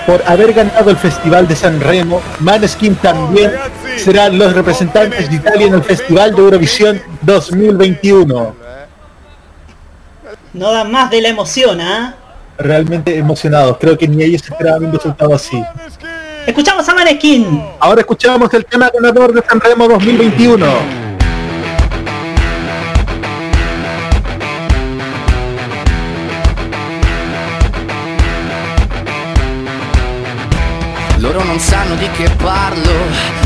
[0.06, 3.52] por haber ganado el Festival de San Remo, Maneskin también
[3.98, 8.56] serán los representantes de Italia en el Festival de Eurovisión 2021.
[10.54, 12.16] No dan más de la emoción, ¿ah?
[12.58, 15.62] Realmente emocionados, creo que ni ellos esperaban un resultado así.
[16.46, 17.64] Escuchamos a Maneskin.
[17.80, 20.66] Ahora escuchamos el tema ganador de San Remo 2021.
[31.18, 33.45] Loro non sanno di che parlo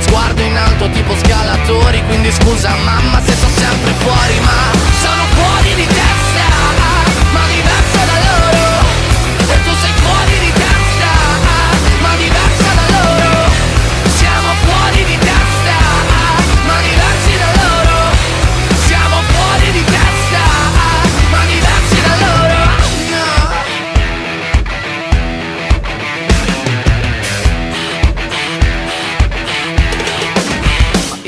[0.00, 5.74] Sguardo in alto tipo scalatori Quindi scusa mamma se sto sempre fuori Ma sono fuori
[5.74, 6.01] di testa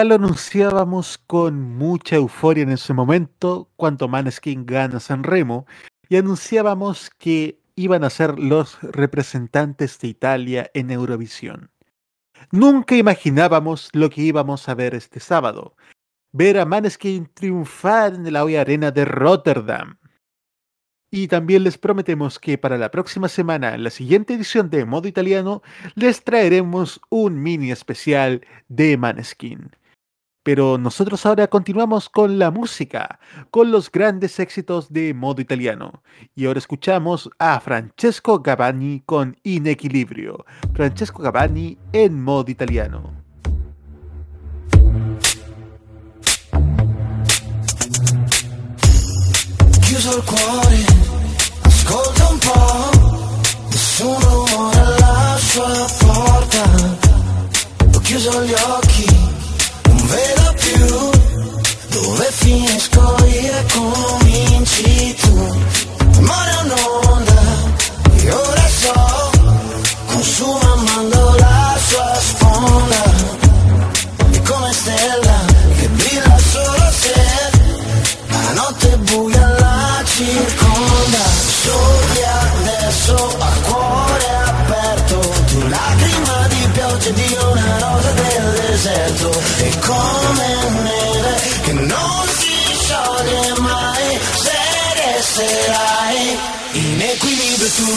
[0.00, 5.66] Ya lo anunciábamos con mucha euforia en ese momento cuando Maneskin gana San Remo
[6.08, 11.70] y anunciábamos que iban a ser los representantes de Italia en Eurovisión.
[12.50, 15.76] Nunca imaginábamos lo que íbamos a ver este sábado.
[16.32, 19.98] Ver a Maneskin triunfar en la Hoy Arena de Rotterdam.
[21.10, 25.08] Y también les prometemos que para la próxima semana, en la siguiente edición de Modo
[25.08, 25.60] Italiano,
[25.94, 29.72] les traeremos un mini especial de Maneskin.
[30.42, 36.02] Pero nosotros ahora continuamos con la música, con los grandes éxitos de Modo Italiano.
[36.34, 40.46] Y ahora escuchamos a Francesco Gavani con Inequilibrio.
[40.72, 43.22] Francesco Gavani en Modo Italiano.
[49.82, 50.86] Chiuso il cuore,
[51.62, 56.62] ascolta un po', nessun rumore alla sua porta.
[57.94, 58.54] Ho chiuso gli
[60.10, 61.10] vedo più
[61.88, 65.58] dove finisco io e cominci tu.
[66.18, 67.42] Amore è un'onda,
[68.16, 69.30] e ora so,
[70.06, 73.09] consuma amando la sua sponda.
[89.78, 94.20] Come neve che non si scioglie mai.
[94.34, 94.58] Se
[94.94, 96.38] resterai
[96.72, 97.88] in equilibrio tu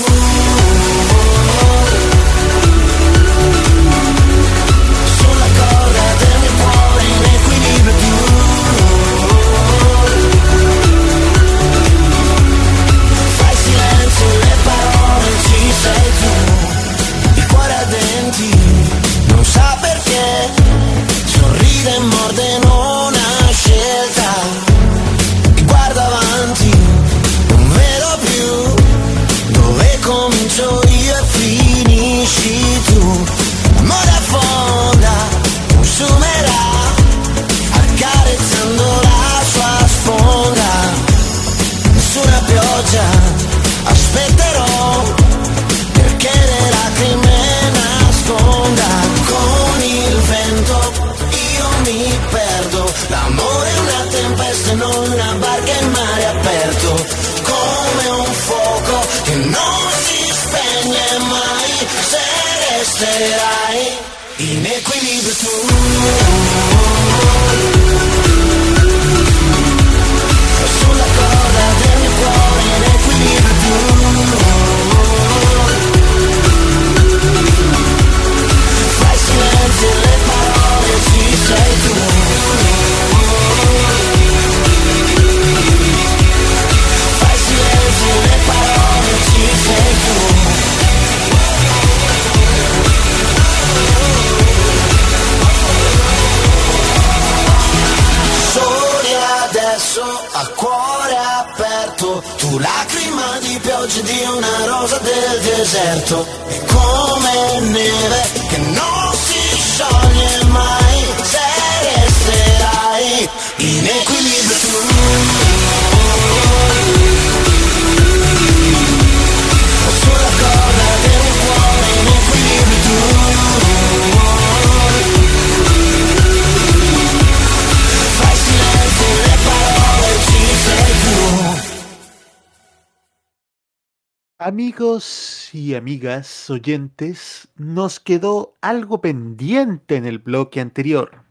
[134.46, 141.24] Amigos y amigas oyentes, nos quedó algo pendiente en el bloque anterior.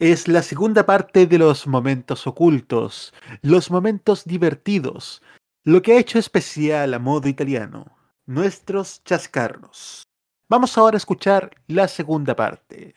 [0.00, 5.22] Es la segunda parte de los momentos ocultos, los momentos divertidos,
[5.62, 7.96] lo que ha hecho especial a modo italiano,
[8.26, 10.02] nuestros chascarros.
[10.48, 12.96] Vamos ahora a escuchar la segunda parte.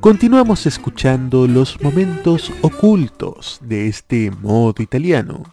[0.00, 5.44] Continuamos escuchando los momentos ocultos de este modo italiano.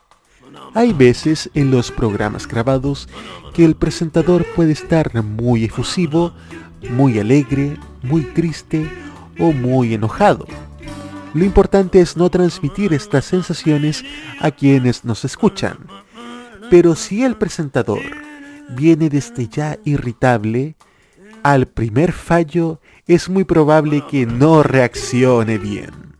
[0.73, 3.09] Hay veces en los programas grabados
[3.53, 6.33] que el presentador puede estar muy efusivo,
[6.89, 8.89] muy alegre, muy triste
[9.37, 10.45] o muy enojado.
[11.33, 14.03] Lo importante es no transmitir estas sensaciones
[14.39, 15.77] a quienes nos escuchan.
[16.69, 18.01] Pero si el presentador
[18.69, 20.75] viene desde ya irritable,
[21.43, 26.10] al primer fallo es muy probable que no reaccione bien.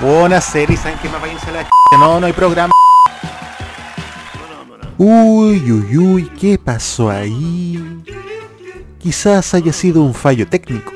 [0.00, 1.68] Buena serie, ¿saben me vayan a la ch...
[1.98, 2.72] No, no hay programa.
[4.96, 8.02] Uy, uy, uy, ¿qué pasó ahí?
[8.98, 10.92] Quizás haya sido un fallo técnico.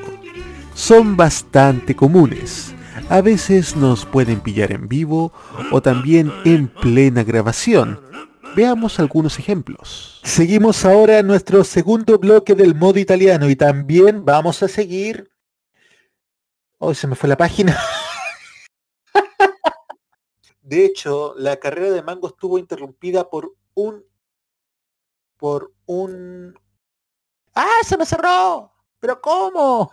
[0.73, 2.75] Son bastante comunes.
[3.11, 5.35] A veces nos pueden pillar en vivo
[5.71, 8.01] o también en plena grabación.
[8.57, 10.21] Veamos algunos ejemplos.
[10.25, 15.31] Seguimos ahora nuestro segundo bloque del modo italiano y también vamos a seguir...
[16.79, 17.79] Hoy se me fue la página.
[20.65, 24.03] De hecho, la carrera de Mango estuvo interrumpida por un...
[25.37, 26.59] por un...
[27.55, 27.81] ¡Ah!
[27.85, 28.73] ¡Se me cerró!
[28.99, 29.93] ¿Pero cómo?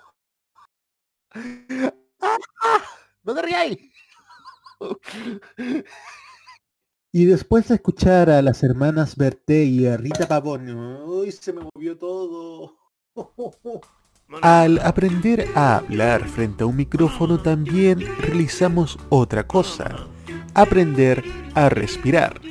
[1.31, 1.41] ¡Ah!
[2.63, 2.81] ah
[3.23, 3.77] ¡No te ríais!
[7.11, 11.33] Y después de escuchar a las hermanas Berté y a Rita Pavón, ¡uy!
[11.33, 12.77] Se me movió todo.
[14.41, 20.07] Al aprender a hablar frente a un micrófono también realizamos otra cosa,
[20.53, 21.23] aprender
[21.55, 22.41] a respirar.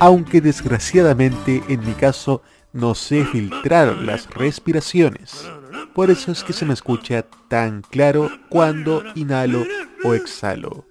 [0.00, 2.42] Aunque desgraciadamente en mi caso
[2.72, 5.46] no sé filtrar las respiraciones.
[5.94, 9.64] Por eso es que se me escucha tan claro cuando inhalo
[10.04, 10.86] o exhalo.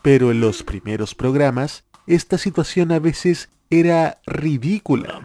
[0.00, 5.20] Pero en los primeros programas esta situación a veces era ridícula,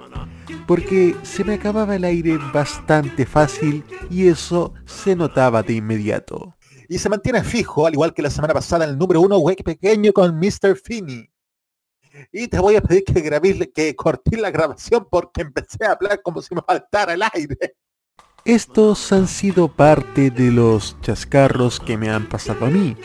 [0.68, 6.56] porque se me acababa el aire bastante fácil y eso se notaba de inmediato.
[6.89, 9.64] Y se mantiene fijo, al igual que la semana pasada, en el número uno, Wake
[9.64, 10.77] Pequeño con Mr.
[10.81, 11.30] Finney.
[12.31, 16.22] Y te voy a pedir que grabéis, que corté la grabación porque empecé a hablar
[16.22, 17.76] como si me faltara el aire.
[18.45, 22.95] Estos han sido parte de los chascarros que me han pasado a mí.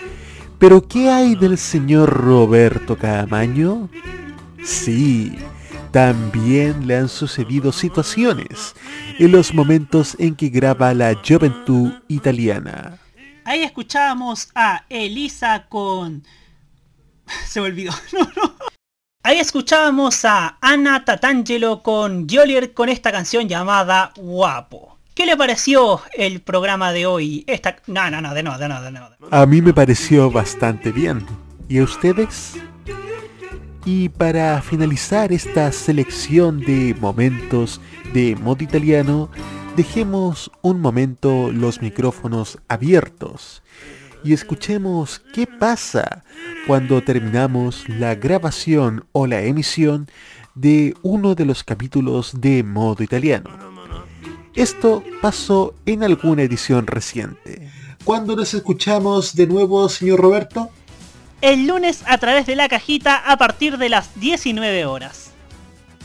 [0.58, 3.88] Pero ¿qué hay del señor Roberto Camaño?
[4.64, 5.36] Sí,
[5.90, 8.74] también le han sucedido situaciones
[9.18, 13.01] en los momentos en que graba la Juventud Italiana.
[13.44, 16.24] Ahí escuchábamos a Elisa con...
[17.46, 17.92] Se me olvidó.
[19.24, 24.98] Ahí escuchábamos a Ana Tatangelo con Jolier con esta canción llamada Guapo.
[25.14, 27.44] ¿Qué le pareció el programa de hoy?
[27.46, 27.76] Esta...
[27.86, 29.08] No, no, no, de no, de no, de no.
[29.30, 31.24] A mí me pareció bastante bien.
[31.68, 32.54] ¿Y a ustedes?
[33.84, 37.80] Y para finalizar esta selección de momentos
[38.12, 39.30] de modo italiano,
[39.76, 43.62] dejemos un momento los micrófonos abiertos
[44.22, 46.24] y escuchemos qué pasa
[46.66, 50.08] cuando terminamos la grabación o la emisión
[50.54, 53.50] de uno de los capítulos de modo italiano.
[54.54, 57.70] Esto pasó en alguna edición reciente.
[58.04, 60.68] ¿Cuándo nos escuchamos de nuevo, señor Roberto?
[61.40, 65.31] El lunes a través de la cajita a partir de las 19 horas.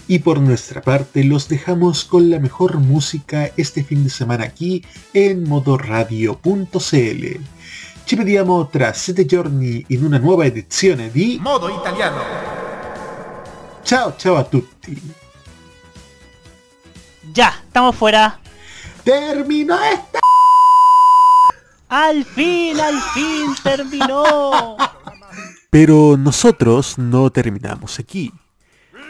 [0.08, 4.84] Y por nuestra parte los dejamos con la mejor música este fin de semana aquí
[5.14, 7.26] en modoradio.cl.
[8.06, 12.22] Ci vediamo tra sette giorni in una nuova edizione di Modo Italiano.
[13.84, 15.02] Ciao ciao a tutti.
[17.34, 18.40] Ya, estamos fuera.
[19.04, 20.20] ¡Terminó esta!
[21.90, 24.78] Al fin, al fin terminó.
[25.70, 28.32] Pero nosotros no terminamos aquí,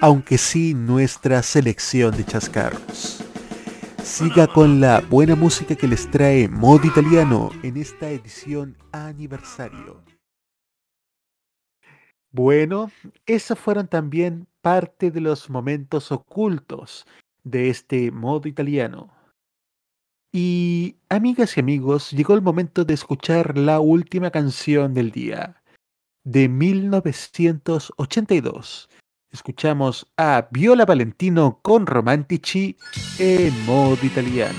[0.01, 3.23] aunque sí nuestra selección de chascarros.
[4.03, 10.03] Siga con la buena música que les trae Modo Italiano en esta edición aniversario.
[12.31, 12.91] Bueno,
[13.25, 17.07] esos fueron también parte de los momentos ocultos
[17.43, 19.11] de este modo italiano.
[20.31, 25.63] Y amigas y amigos, llegó el momento de escuchar la última canción del día,
[26.23, 28.89] de 1982.
[29.37, 32.75] Escuchamos a Viola Valentino con Romantici
[33.19, 34.57] en modo italiano.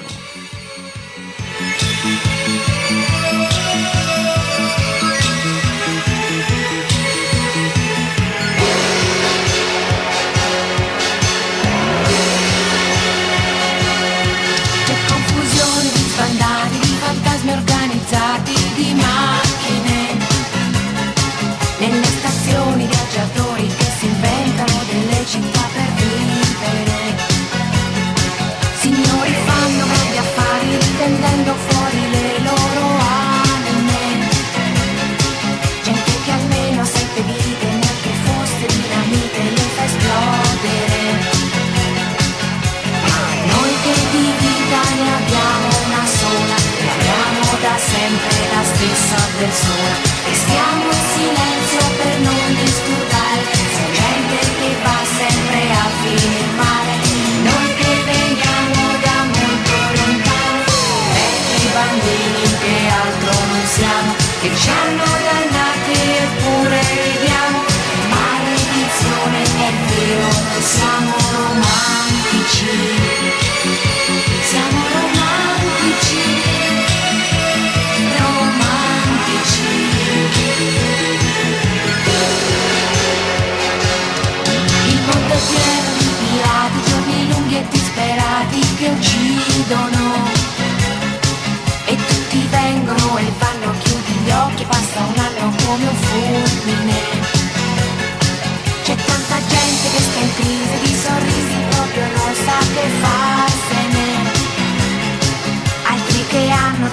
[49.39, 50.08] Stessa persona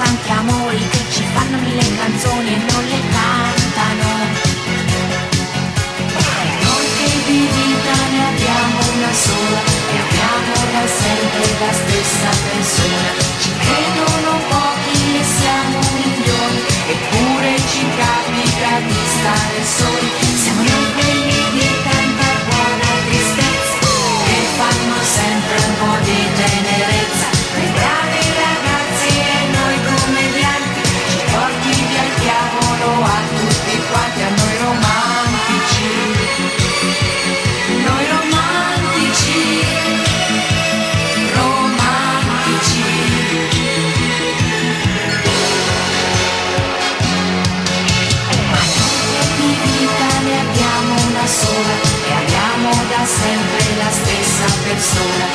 [0.06, 4.10] tanti amori che ci fanno mille canzoni e non le cantano.
[6.66, 6.88] Noi
[7.26, 9.62] di vita ne abbiamo una sola
[9.94, 13.10] e abbiamo da sempre la stessa persona.
[13.42, 16.62] Ci credono pochi e siamo milioni
[16.94, 20.25] eppure ci capita di stare soli
[54.96, 55.35] soul.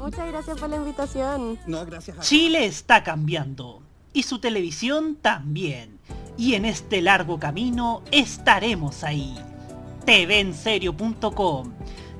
[0.00, 1.58] Muchas gracias por la invitación.
[1.66, 3.82] No, gracias a Chile está cambiando
[4.12, 5.98] y su televisión también.
[6.36, 9.36] Y en este largo camino estaremos ahí.
[10.06, 11.72] TVenserio.com.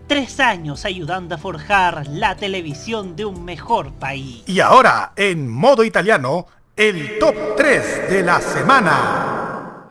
[0.07, 4.43] Tres años ayudando a forjar la televisión de un mejor país.
[4.47, 6.47] Y ahora, en modo italiano,
[6.77, 9.90] el top 3 de la semana.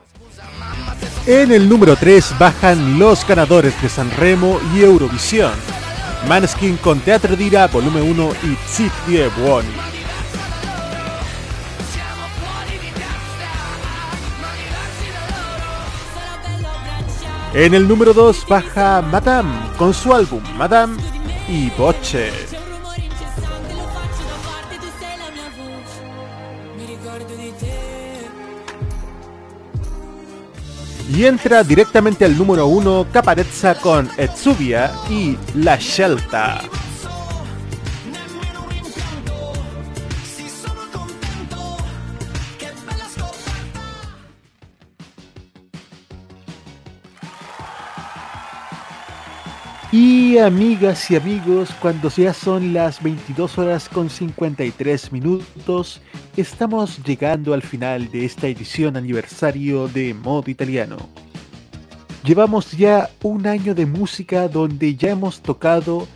[1.26, 5.79] En el número 3 bajan los ganadores de Sanremo y Eurovisión.
[6.28, 9.70] Maneskin con Teatro Dira, volumen 1 y Zitti Buoni.
[17.54, 20.98] En el número 2 baja Madame con su álbum Madame
[21.48, 22.59] y Boche.
[31.12, 36.62] Y entra directamente al número 1 Caparezza con Etsubia y La Scelta.
[49.92, 56.00] Y amigas y amigos, cuando ya son las 22 horas con 53 minutos,
[56.38, 60.98] estamos llegando al final de esta edición aniversario de Modo Italiano.
[62.24, 66.08] Llevamos ya un año de música donde ya hemos tocado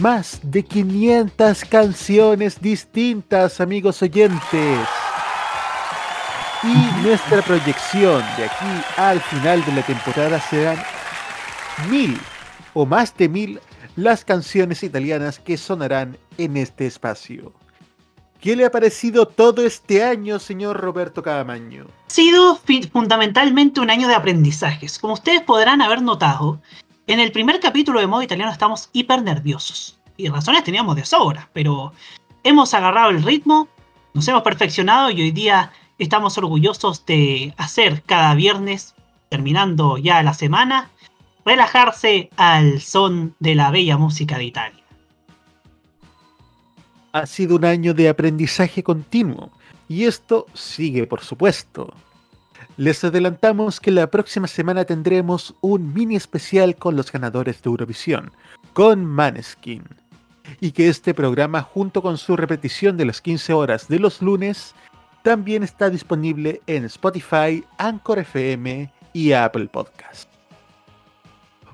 [0.00, 4.88] más de 500 canciones distintas, amigos oyentes.
[6.64, 10.82] Y nuestra proyección de aquí al final de la temporada serán
[11.88, 12.18] mil
[12.80, 13.60] o más de mil
[13.94, 17.52] las canciones italianas que sonarán en este espacio.
[18.40, 21.84] ¿Qué le ha parecido todo este año, señor Roberto Cadamaño?
[22.06, 22.58] Ha sido
[22.90, 24.98] fundamentalmente un año de aprendizajes.
[24.98, 26.58] Como ustedes podrán haber notado,
[27.06, 30.00] en el primer capítulo de modo italiano estamos hiper nerviosos.
[30.16, 31.92] Y razones teníamos de sobra, pero
[32.44, 33.68] hemos agarrado el ritmo,
[34.14, 38.94] nos hemos perfeccionado y hoy día estamos orgullosos de hacer cada viernes,
[39.28, 40.88] terminando ya la semana,
[41.50, 44.84] relajarse al son de la bella música de Italia.
[47.10, 49.50] Ha sido un año de aprendizaje continuo
[49.88, 51.92] y esto sigue, por supuesto.
[52.76, 58.30] Les adelantamos que la próxima semana tendremos un mini especial con los ganadores de Eurovisión,
[58.72, 59.82] con Maneskin.
[60.60, 64.76] Y que este programa, junto con su repetición de las 15 horas de los lunes,
[65.24, 70.29] también está disponible en Spotify, Anchor FM y Apple Podcast.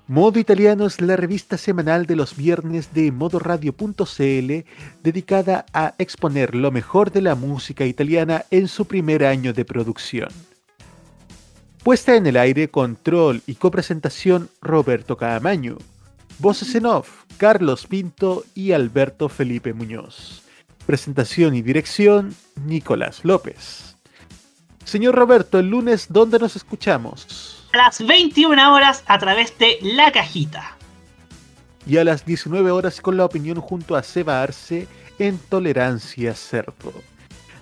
[0.09, 4.65] Modo Italiano es la revista semanal de los viernes de modoradio.cl
[5.03, 10.29] dedicada a exponer lo mejor de la música italiana en su primer año de producción.
[11.83, 15.77] Puesta en el aire, control y copresentación Roberto Caamaño.
[16.39, 20.45] Voces en off, Carlos Pinto y Alberto Felipe Muñoz.
[20.87, 22.33] Presentación y dirección,
[22.65, 23.97] Nicolás López.
[24.85, 27.56] Señor Roberto, el lunes, ¿dónde nos escuchamos?
[27.77, 30.79] A las 21 horas a través de La Cajita.
[31.85, 34.89] y a las 19 horas con la opinión junto a Seba Arce
[35.19, 36.95] en Tolerancia Cerdo.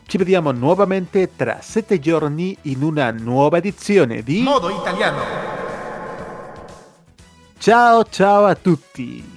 [0.06, 5.20] Ci vediamo nuovamente tra sette giorni in una nuova edizione di Modo italiano.
[7.58, 9.33] Ciao ciao a tutti!